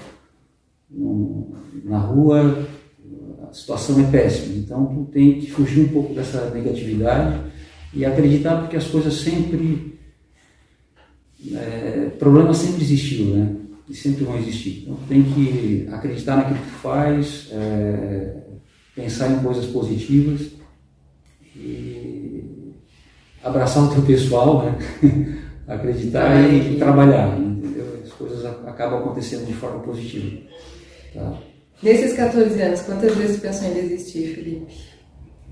no, 0.89 1.55
na 1.83 1.99
rua, 1.99 2.65
a 3.49 3.53
situação 3.53 3.99
é 3.99 4.11
péssima. 4.11 4.55
Então 4.55 4.85
tu 4.85 5.11
tem 5.11 5.39
que 5.39 5.49
fugir 5.51 5.85
um 5.85 5.89
pouco 5.89 6.13
dessa 6.13 6.49
negatividade 6.51 7.39
e 7.93 8.05
acreditar 8.05 8.61
porque 8.61 8.77
as 8.77 8.87
coisas 8.87 9.13
sempre. 9.13 9.97
É, 11.53 12.11
problemas 12.17 12.57
sempre 12.57 12.83
existiu, 12.83 13.35
né? 13.35 13.55
E 13.87 13.95
sempre 13.95 14.25
vão 14.25 14.37
existir. 14.37 14.81
Então 14.81 14.95
tu 14.95 15.07
tem 15.07 15.23
que 15.23 15.87
acreditar 15.91 16.35
naquilo 16.35 16.59
que 16.59 16.65
tu 16.65 16.77
faz, 16.79 17.49
é, 17.51 18.37
pensar 18.95 19.31
em 19.31 19.39
coisas 19.39 19.65
positivas 19.67 20.51
e 21.55 22.73
abraçar 23.43 23.83
o 23.83 23.93
teu 23.93 24.01
pessoal, 24.01 24.65
né? 24.65 24.77
acreditar 25.67 26.41
e, 26.49 26.73
e 26.73 26.77
trabalhar, 26.77 27.37
entendeu? 27.39 28.01
As 28.03 28.11
coisas 28.13 28.43
acabam 28.45 28.99
acontecendo 28.99 29.45
de 29.45 29.53
forma 29.53 29.79
positiva. 29.79 30.41
Tá? 31.13 31.37
Nesses 31.81 32.13
14 32.13 32.59
anos, 32.61 32.81
quantas 32.81 33.15
vezes 33.15 33.39
pensou 33.39 33.67
em 33.67 33.73
desistir, 33.73 34.35
Felipe? 34.35 34.65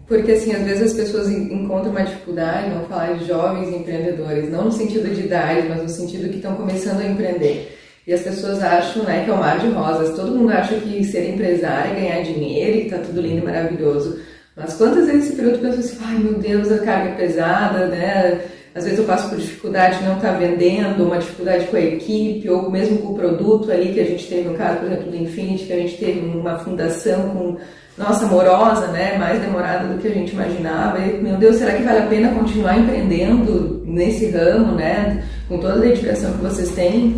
Porque, 0.07 0.31
assim, 0.31 0.53
às 0.53 0.63
vezes 0.63 0.91
as 0.91 0.93
pessoas 0.93 1.29
encontram 1.29 1.91
uma 1.91 2.03
dificuldade, 2.03 2.69
vamos 2.69 2.87
falar 2.87 3.13
de 3.13 3.25
jovens 3.25 3.73
empreendedores, 3.73 4.51
não 4.51 4.65
no 4.65 4.71
sentido 4.71 5.13
de 5.13 5.21
idade, 5.21 5.67
mas 5.67 5.81
no 5.81 5.89
sentido 5.89 6.29
que 6.29 6.37
estão 6.37 6.55
começando 6.55 7.01
a 7.01 7.07
empreender. 7.07 7.75
E 8.07 8.13
as 8.13 8.21
pessoas 8.21 8.61
acham 8.61 9.03
né, 9.03 9.23
que 9.23 9.31
é 9.31 9.33
o 9.33 9.37
mar 9.37 9.59
de 9.59 9.67
rosas. 9.67 10.15
Todo 10.15 10.35
mundo 10.35 10.51
acha 10.51 10.75
que 10.75 11.03
ser 11.03 11.33
empresário 11.33 11.91
é 11.91 12.01
ganhar 12.01 12.21
dinheiro 12.21 12.77
e 12.77 12.81
está 12.83 12.99
tudo 12.99 13.19
lindo 13.19 13.39
e 13.39 13.45
maravilhoso. 13.45 14.19
Mas 14.55 14.75
quantas 14.75 15.07
vezes 15.07 15.25
esse 15.25 15.35
período 15.35 15.59
penso 15.59 15.79
assim, 15.79 15.97
ai 16.01 16.17
meu 16.19 16.33
Deus, 16.35 16.71
a 16.71 16.77
carga 16.79 17.09
é 17.09 17.15
pesada, 17.15 17.87
né? 17.87 18.41
Às 18.75 18.83
vezes 18.83 18.99
eu 18.99 19.05
passo 19.05 19.29
por 19.29 19.37
dificuldade 19.37 19.99
de 19.99 20.03
não 20.03 20.17
estar 20.17 20.33
tá 20.33 20.37
vendendo, 20.37 21.05
uma 21.05 21.17
dificuldade 21.17 21.65
com 21.67 21.77
a 21.77 21.81
equipe, 21.81 22.49
ou 22.49 22.69
mesmo 22.69 22.97
com 22.97 23.13
o 23.13 23.15
produto 23.15 23.71
ali 23.71 23.93
que 23.93 24.01
a 24.01 24.05
gente 24.05 24.27
teve, 24.27 24.49
no 24.49 24.55
caso, 24.55 24.79
por 24.79 24.87
exemplo, 24.87 25.11
do 25.11 25.15
Infinity, 25.15 25.65
que 25.65 25.73
a 25.73 25.77
gente 25.77 25.97
teve 25.97 26.19
uma 26.19 26.59
fundação 26.59 27.29
com, 27.29 27.57
nossa, 27.97 28.25
amorosa, 28.25 28.87
né? 28.87 29.17
Mais 29.17 29.39
demorada 29.39 29.87
do 29.87 30.01
que 30.01 30.09
a 30.09 30.13
gente 30.13 30.33
imaginava. 30.33 30.99
E, 30.99 31.23
meu 31.23 31.37
Deus, 31.37 31.55
será 31.55 31.71
que 31.71 31.83
vale 31.83 31.99
a 31.99 32.07
pena 32.07 32.33
continuar 32.33 32.77
empreendendo 32.77 33.81
nesse 33.85 34.29
ramo, 34.31 34.73
né? 34.73 35.23
Com 35.47 35.57
toda 35.57 35.75
a 35.75 35.79
dedicação 35.79 36.33
que 36.33 36.43
vocês 36.43 36.71
têm? 36.71 37.15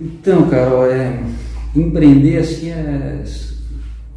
Então, 0.00 0.48
Carol, 0.48 0.90
é, 0.90 1.20
empreender 1.76 2.38
assim 2.38 2.70
é 2.70 3.22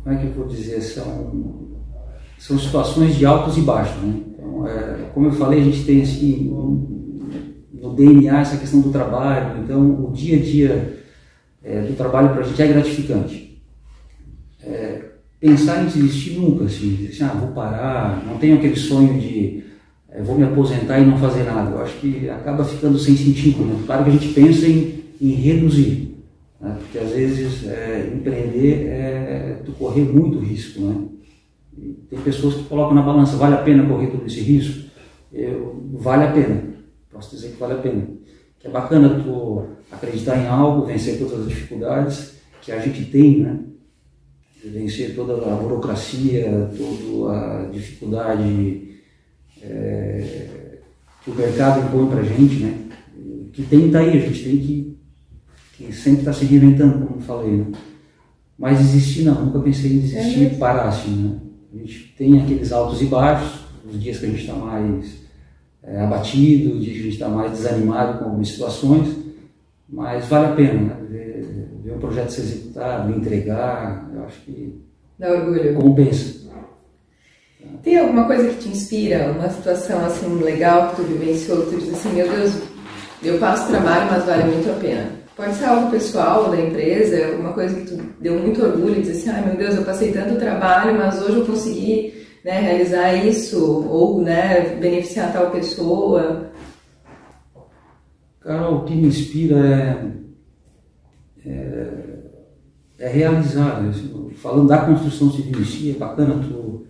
como 0.02 0.16
é 0.16 0.22
que 0.22 0.28
eu 0.28 0.32
vou 0.32 0.48
dizer, 0.48 0.80
são, 0.80 1.68
são 2.38 2.58
situações 2.58 3.16
de 3.16 3.26
altos 3.26 3.58
e 3.58 3.62
baixos. 3.62 4.02
Né? 4.02 4.22
Então, 4.30 4.68
é, 4.68 5.10
como 5.14 5.28
eu 5.28 5.32
falei, 5.32 5.62
a 5.62 5.64
gente 5.64 5.84
tem 5.84 6.02
assim, 6.02 6.50
no 7.74 7.94
DNA 7.94 8.42
essa 8.42 8.58
questão 8.58 8.82
do 8.82 8.92
trabalho, 8.92 9.62
então 9.64 10.06
o 10.06 10.12
dia 10.12 10.38
a 10.38 10.42
dia 10.42 11.04
é, 11.64 11.82
do 11.82 11.96
trabalho 11.96 12.30
para 12.30 12.42
a 12.42 12.44
gente 12.44 12.62
é 12.62 12.68
gratificante. 12.68 13.62
É, 14.64 15.02
pensar 15.40 15.84
em 15.84 15.88
desistir 15.88 16.40
nunca, 16.40 16.66
assim, 16.66 17.08
assim, 17.10 17.24
ah, 17.24 17.38
vou 17.40 17.50
parar, 17.50 18.24
não 18.26 18.38
tenho 18.38 18.58
aquele 18.58 18.76
sonho 18.76 19.20
de 19.20 19.64
é, 20.10 20.22
vou 20.22 20.38
me 20.38 20.44
aposentar 20.44 21.00
e 21.00 21.06
não 21.06 21.18
fazer 21.18 21.44
nada. 21.44 21.72
Eu 21.72 21.82
acho 21.82 21.98
que 22.00 22.30
acaba 22.30 22.64
ficando 22.64 22.98
sem 22.98 23.16
sentido. 23.16 23.64
Né? 23.64 23.84
Claro 23.86 24.04
que 24.04 24.10
a 24.10 24.14
gente 24.14 24.34
pensa 24.34 24.66
em, 24.66 25.04
em 25.22 25.32
reduzir, 25.32 26.16
né? 26.60 26.76
Porque 26.80 26.98
às 26.98 27.12
vezes 27.12 27.68
é, 27.68 28.12
empreender 28.16 28.88
é 28.88 29.62
tu 29.66 29.72
correr 29.74 30.02
muito 30.02 30.40
risco. 30.40 30.82
Né? 30.82 30.96
Tem 32.10 32.20
pessoas 32.20 32.56
que 32.56 32.64
colocam 32.64 32.96
na 32.96 33.02
balança, 33.02 33.38
vale 33.38 33.56
a 33.56 33.62
pena 33.62 33.88
correr 33.88 34.08
todo 34.08 34.26
esse 34.26 34.40
risco? 34.40 34.90
Eu, 35.32 35.90
vale 35.94 36.24
a 36.24 36.32
pena, 36.32 36.64
posso 37.12 37.36
dizer 37.36 37.50
que 37.50 37.60
vale 37.60 37.74
a 37.74 37.78
pena. 37.78 38.08
Que 38.60 38.68
é 38.68 38.72
bacana 38.72 39.22
tu 39.24 39.66
acreditar 39.92 40.38
em 40.38 40.48
algo, 40.48 40.86
vencer 40.86 41.20
todas 41.20 41.42
as 41.42 41.48
dificuldades 41.48 42.38
que 42.62 42.72
a 42.72 42.80
gente 42.80 43.06
tem, 43.06 43.42
né? 43.42 43.60
vencer 44.64 45.16
toda 45.16 45.34
a 45.34 45.56
burocracia, 45.56 46.70
toda 46.78 47.32
a 47.32 47.70
dificuldade 47.72 49.00
é, 49.62 50.80
que 51.24 51.32
o 51.32 51.36
mercado 51.36 51.88
impõe 51.88 52.08
para 52.08 52.20
a 52.20 52.24
gente, 52.24 52.56
né? 52.64 52.88
que 53.54 53.64
tem 53.64 53.84
que 53.84 53.92
tá 53.92 54.00
aí, 54.00 54.18
a 54.18 54.22
gente 54.22 54.44
tem 54.44 54.58
que 54.58 54.98
que 55.78 55.94
sempre 55.94 56.20
está 56.20 56.34
se 56.34 56.46
reinventando, 56.46 57.06
como 57.06 57.20
eu 57.20 57.24
falei, 57.24 57.52
né? 57.52 57.66
Mas 58.58 58.80
desistir 58.80 59.24
não, 59.24 59.46
nunca 59.46 59.60
pensei 59.60 59.94
em 59.94 60.00
desistir 60.00 60.46
é 60.46 60.54
e 60.54 60.58
parar 60.58 60.88
assim, 60.88 61.12
né? 61.12 61.40
A 61.78 61.86
gente 61.86 62.14
tem 62.18 62.42
aqueles 62.42 62.72
altos 62.72 63.02
e 63.02 63.06
baixos, 63.06 63.62
os 63.88 64.02
dias 64.02 64.20
que 64.20 64.26
a 64.26 64.30
gente 64.30 64.42
está 64.42 64.54
mais 64.54 65.18
é, 65.84 66.00
abatido, 66.02 66.76
os 66.76 66.84
dias 66.84 66.94
que 66.94 67.00
a 67.00 67.04
gente 67.04 67.14
está 67.14 67.30
mais 67.30 67.52
desanimado 67.52 68.20
com 68.20 68.26
algumas 68.26 68.48
situações, 68.50 69.16
mas 69.88 70.26
vale 70.26 70.48
a 70.48 70.56
pena, 70.56 70.82
né? 70.82 70.98
Ver, 71.10 71.70
ver 71.84 71.94
um 71.94 72.00
projeto 72.00 72.30
ser 72.30 72.42
executado, 72.42 73.14
entregar, 73.14 74.10
eu 74.14 74.26
acho 74.26 74.42
que 74.42 74.82
Dá 75.18 75.32
orgulho. 75.32 75.76
compensa. 75.76 76.48
Tem 77.84 77.98
alguma 77.98 78.26
coisa 78.26 78.50
que 78.50 78.64
te 78.64 78.70
inspira, 78.70 79.32
uma 79.32 79.50
situação 79.50 80.06
assim 80.06 80.42
legal 80.42 80.90
que 80.90 80.98
tu 80.98 81.04
vivenciou, 81.04 81.66
que 81.66 81.76
tu 81.76 81.82
diz 81.82 81.94
assim, 81.94 82.14
meu 82.14 82.30
Deus, 82.30 82.54
eu 83.24 83.40
passo 83.40 83.70
trabalho, 83.70 84.12
mas 84.12 84.26
vale 84.26 84.44
muito 84.52 84.70
a 84.70 84.74
pena? 84.74 85.17
Pode 85.38 85.54
ser 85.54 85.66
algo 85.66 85.92
pessoal 85.92 86.50
da 86.50 86.60
empresa, 86.60 87.36
uma 87.36 87.54
coisa 87.54 87.80
que 87.80 87.86
tu 87.86 87.96
deu 88.20 88.40
muito 88.40 88.60
orgulho, 88.60 89.00
dizer 89.00 89.12
assim, 89.12 89.30
ai 89.30 89.46
meu 89.46 89.56
Deus, 89.56 89.76
eu 89.76 89.84
passei 89.84 90.12
tanto 90.12 90.40
trabalho, 90.40 90.98
mas 90.98 91.22
hoje 91.22 91.38
eu 91.38 91.46
consegui 91.46 92.26
né, 92.44 92.60
realizar 92.60 93.14
isso, 93.14 93.88
ou 93.88 94.20
né, 94.20 94.76
beneficiar 94.82 95.32
tal 95.32 95.52
pessoa. 95.52 96.50
Carol, 98.40 98.78
o 98.78 98.86
que 98.86 98.96
me 98.96 99.10
inspira 99.10 99.58
é, 101.46 101.48
é, 101.48 101.94
é 102.98 103.08
realizar. 103.08 103.84
Né? 103.84 103.94
Falando 104.38 104.68
da 104.68 104.88
construção 104.88 105.32
civil 105.32 105.62
em 105.62 105.66
si, 105.66 105.92
é 105.92 106.00
bacana 106.00 106.44
tu, 106.50 106.88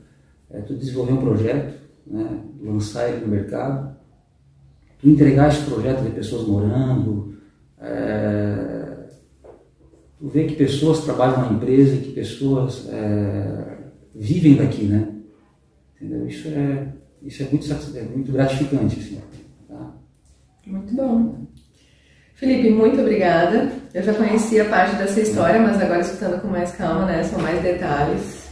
é, 0.49 0.61
tu 0.61 0.73
desenvolver 0.73 1.11
um 1.11 1.17
projeto, 1.17 1.73
né, 2.05 2.39
lançar 2.63 3.09
ele 3.09 3.25
no 3.25 3.27
mercado, 3.27 3.93
tu 5.01 5.09
entregar 5.09 5.49
esse 5.49 5.65
projeto 5.65 6.03
de 6.03 6.11
pessoas 6.11 6.47
morando, 6.47 7.35
é, 7.81 9.07
tu 10.19 10.27
vê 10.27 10.45
que 10.45 10.55
pessoas 10.55 11.03
trabalham 11.03 11.41
na 11.41 11.53
empresa 11.53 11.95
e 11.95 11.99
que 11.99 12.11
pessoas 12.11 12.87
é, 12.89 13.77
vivem 14.15 14.55
daqui, 14.55 14.85
né? 14.85 15.07
Entendeu? 15.95 16.27
Isso 16.27 16.47
é, 16.49 16.87
isso 17.21 17.43
é, 17.43 17.47
muito, 17.47 17.97
é 17.97 18.01
muito 18.03 18.31
gratificante. 18.31 18.99
Assim, 18.99 19.21
tá? 19.67 19.93
Muito 20.65 20.93
bom. 20.95 21.47
Felipe, 22.35 22.69
muito 22.69 23.01
obrigada. 23.01 23.71
Eu 23.93 24.03
já 24.03 24.13
conhecia 24.13 24.65
parte 24.65 24.95
dessa 24.95 25.19
história, 25.19 25.59
mas 25.59 25.81
agora 25.81 26.01
escutando 26.01 26.39
com 26.41 26.47
mais 26.47 26.71
calma, 26.71 27.05
né? 27.05 27.23
São 27.23 27.39
mais 27.39 27.61
detalhes. 27.63 28.47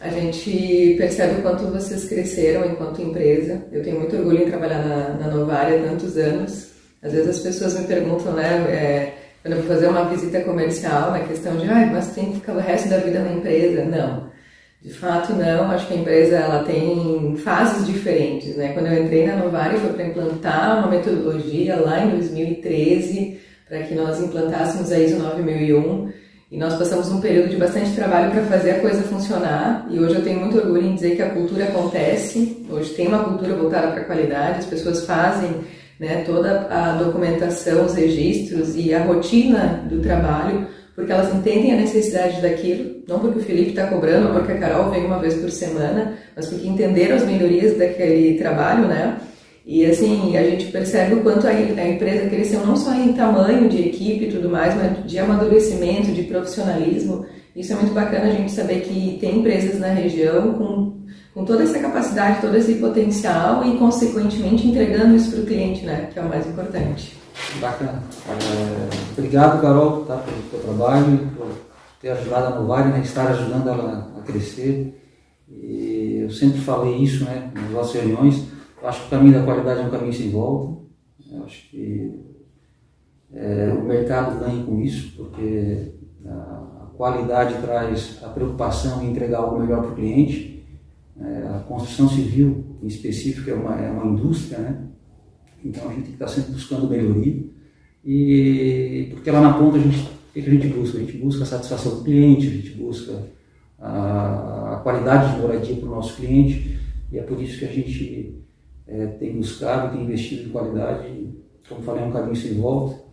A 0.00 0.08
gente 0.08 0.94
percebe 0.96 1.40
o 1.40 1.42
quanto 1.42 1.66
vocês 1.66 2.08
cresceram 2.08 2.64
enquanto 2.64 3.02
empresa. 3.02 3.62
Eu 3.70 3.82
tenho 3.82 3.98
muito 3.98 4.16
orgulho 4.16 4.42
em 4.42 4.50
trabalhar 4.50 4.82
na, 4.82 5.14
na 5.14 5.34
Novária 5.34 5.78
há 5.78 5.88
tantos 5.88 6.16
anos. 6.16 6.75
Às 7.06 7.12
vezes 7.12 7.28
as 7.36 7.38
pessoas 7.38 7.78
me 7.78 7.86
perguntam, 7.86 8.32
né, 8.32 8.64
é, 8.68 9.12
quando 9.40 9.54
eu 9.54 9.62
vou 9.62 9.68
fazer 9.68 9.86
uma 9.86 10.04
visita 10.06 10.40
comercial, 10.40 11.12
na 11.12 11.20
questão 11.20 11.56
de, 11.56 11.70
ah, 11.70 11.88
mas 11.92 12.08
tem 12.08 12.32
que 12.32 12.40
ficar 12.40 12.54
o 12.54 12.58
resto 12.58 12.88
da 12.88 12.98
vida 12.98 13.20
na 13.20 13.32
empresa. 13.32 13.84
Não, 13.84 14.28
de 14.82 14.92
fato 14.92 15.32
não. 15.32 15.70
Acho 15.70 15.86
que 15.86 15.94
a 15.94 15.96
empresa 15.98 16.36
ela 16.36 16.64
tem 16.64 17.36
fases 17.36 17.86
diferentes, 17.86 18.56
né? 18.56 18.72
Quando 18.72 18.86
eu 18.86 19.04
entrei 19.04 19.24
na 19.24 19.36
Novari 19.36 19.78
foi 19.78 19.92
para 19.92 20.06
implantar 20.06 20.78
uma 20.78 20.88
metodologia 20.88 21.76
lá 21.76 22.04
em 22.04 22.10
2013 22.10 23.40
para 23.68 23.82
que 23.84 23.94
nós 23.94 24.20
implantássemos 24.20 24.90
a 24.90 24.98
ISO 24.98 25.18
9001 25.18 26.12
e 26.50 26.56
nós 26.56 26.74
passamos 26.74 27.10
um 27.10 27.20
período 27.20 27.50
de 27.50 27.56
bastante 27.56 27.94
trabalho 27.94 28.32
para 28.32 28.42
fazer 28.42 28.72
a 28.72 28.80
coisa 28.80 29.02
funcionar 29.02 29.86
e 29.90 29.98
hoje 29.98 30.16
eu 30.16 30.22
tenho 30.22 30.40
muito 30.40 30.58
orgulho 30.58 30.86
em 30.86 30.94
dizer 30.94 31.14
que 31.14 31.22
a 31.22 31.30
cultura 31.30 31.64
acontece. 31.64 32.66
Hoje 32.68 32.94
tem 32.94 33.06
uma 33.06 33.24
cultura 33.24 33.54
voltada 33.54 33.88
para 33.88 34.00
a 34.00 34.04
qualidade, 34.04 34.58
as 34.58 34.66
pessoas 34.66 35.04
fazem 35.04 35.64
né, 35.98 36.22
toda 36.26 36.66
a 36.70 36.92
documentação, 36.92 37.86
os 37.86 37.94
registros 37.94 38.76
e 38.76 38.92
a 38.92 39.02
rotina 39.02 39.84
do 39.88 40.00
trabalho, 40.00 40.66
porque 40.94 41.12
elas 41.12 41.34
entendem 41.34 41.72
a 41.72 41.76
necessidade 41.76 42.40
daquilo, 42.40 43.02
não 43.06 43.18
porque 43.18 43.38
o 43.38 43.42
Felipe 43.42 43.70
está 43.70 43.86
cobrando, 43.86 44.32
porque 44.32 44.52
a 44.52 44.58
Carol 44.58 44.90
vem 44.90 45.04
uma 45.04 45.18
vez 45.18 45.34
por 45.34 45.50
semana, 45.50 46.14
mas 46.34 46.46
porque 46.46 46.66
entenderam 46.66 47.16
as 47.16 47.26
melhorias 47.26 47.76
daquele 47.76 48.38
trabalho, 48.38 48.88
né? 48.88 49.18
E 49.66 49.84
assim, 49.84 50.36
a 50.36 50.44
gente 50.44 50.66
percebe 50.66 51.16
o 51.16 51.22
quanto 51.22 51.46
a, 51.46 51.50
a 51.50 51.88
empresa 51.88 52.30
cresceu 52.30 52.64
não 52.64 52.76
só 52.76 52.94
em 52.94 53.12
tamanho 53.12 53.68
de 53.68 53.88
equipe 53.88 54.26
e 54.26 54.30
tudo 54.30 54.48
mais, 54.48 54.74
mas 54.76 55.04
de 55.04 55.18
amadurecimento, 55.18 56.12
de 56.12 56.22
profissionalismo. 56.22 57.26
Isso 57.54 57.72
é 57.72 57.76
muito 57.76 57.92
bacana 57.92 58.26
a 58.26 58.30
gente 58.30 58.52
saber 58.52 58.82
que 58.82 59.18
tem 59.20 59.38
empresas 59.38 59.80
na 59.80 59.88
região 59.88 60.54
com 60.54 61.05
com 61.36 61.44
toda 61.44 61.64
essa 61.64 61.78
capacidade, 61.78 62.40
todo 62.40 62.56
esse 62.56 62.76
potencial 62.76 63.62
e, 63.62 63.76
consequentemente, 63.76 64.66
entregando 64.66 65.14
isso 65.14 65.32
para 65.32 65.40
o 65.40 65.44
cliente, 65.44 65.84
né? 65.84 66.08
Que 66.10 66.18
é 66.18 66.22
o 66.22 66.28
mais 66.30 66.46
importante. 66.46 67.14
Bacana. 67.60 68.02
É, 68.26 68.88
obrigado, 69.12 69.60
Carol, 69.60 70.06
tá, 70.06 70.16
pelo 70.16 70.42
teu 70.50 70.60
trabalho, 70.60 71.30
por 71.36 71.48
ter 72.00 72.08
ajudado 72.08 72.46
a 72.46 72.58
Novari, 72.58 72.88
né, 72.88 73.00
estar 73.00 73.26
ajudando 73.26 73.68
ela 73.68 74.14
a 74.18 74.22
crescer. 74.22 74.98
E 75.46 76.20
eu 76.22 76.30
sempre 76.30 76.58
falei 76.58 76.96
isso 76.96 77.26
né, 77.26 77.50
nas 77.54 77.70
nossas 77.70 78.00
reuniões. 78.00 78.42
Eu 78.80 78.88
acho 78.88 79.02
que 79.02 79.06
o 79.08 79.10
caminho 79.10 79.34
da 79.34 79.44
qualidade 79.44 79.80
é 79.80 79.82
um 79.82 79.90
caminho 79.90 80.14
sem 80.14 80.30
volta. 80.30 80.80
Eu 81.30 81.44
acho 81.44 81.68
que 81.68 82.18
é, 83.34 83.74
o 83.78 83.84
mercado 83.84 84.40
ganha 84.40 84.64
com 84.64 84.80
isso, 84.80 85.14
porque 85.18 85.92
a 86.26 86.86
qualidade 86.96 87.60
traz 87.60 88.20
a 88.22 88.28
preocupação 88.28 89.02
em 89.02 89.10
entregar 89.10 89.40
algo 89.40 89.60
melhor 89.60 89.82
para 89.82 89.92
o 89.92 89.94
cliente 89.94 90.55
é, 91.20 91.48
a 91.48 91.60
construção 91.60 92.08
civil, 92.08 92.78
em 92.82 92.86
específico, 92.86 93.50
é 93.50 93.54
uma, 93.54 93.80
é 93.80 93.90
uma 93.90 94.12
indústria, 94.12 94.58
né? 94.58 94.86
Então 95.64 95.88
a 95.88 95.88
gente 95.88 96.02
tem 96.02 96.04
que 96.04 96.12
estar 96.12 96.28
sempre 96.28 96.52
buscando 96.52 96.88
melhoria. 96.88 97.44
E 98.04 99.08
porque 99.10 99.30
lá 99.30 99.40
na 99.40 99.54
ponta 99.54 99.78
a 99.78 99.80
gente, 99.80 99.98
o 99.98 100.32
que 100.32 100.40
a 100.40 100.42
gente 100.42 100.68
busca? 100.68 100.98
A 100.98 101.00
gente 101.00 101.16
busca 101.16 101.42
a 101.42 101.46
satisfação 101.46 101.96
do 101.96 102.04
cliente, 102.04 102.46
a 102.46 102.50
gente 102.50 102.70
busca 102.72 103.26
a, 103.78 104.74
a 104.74 104.80
qualidade 104.82 105.34
de 105.34 105.40
moradia 105.40 105.76
para 105.76 105.88
o 105.88 105.94
nosso 105.94 106.16
cliente. 106.16 106.78
E 107.10 107.18
é 107.18 107.22
por 107.22 107.42
isso 107.42 107.58
que 107.58 107.64
a 107.64 107.72
gente 107.72 108.44
é, 108.86 109.06
tem 109.06 109.36
buscado 109.36 109.88
e 109.88 109.96
tem 109.96 110.04
investido 110.04 110.48
em 110.48 110.52
qualidade. 110.52 111.30
Como 111.68 111.82
falei, 111.82 112.04
é 112.04 112.06
um 112.06 112.12
caminho 112.12 112.36
sem 112.36 112.54
volta. 112.54 113.04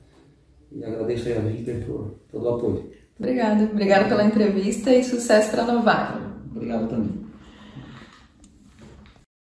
E 0.71 0.83
agradeço 0.83 1.27
aí 1.27 1.37
a 1.37 1.41
Victor 1.41 1.75
por 1.85 2.15
todo 2.31 2.45
o 2.45 2.55
apoio. 2.55 2.91
Obrigada. 3.17 3.63
Obrigada 3.63 4.09
pela 4.09 4.25
entrevista 4.25 4.93
e 4.93 5.03
sucesso 5.03 5.51
para 5.51 5.63
a 5.63 5.73
Novar. 5.73 6.41
Obrigado 6.51 6.89
também. 6.89 7.22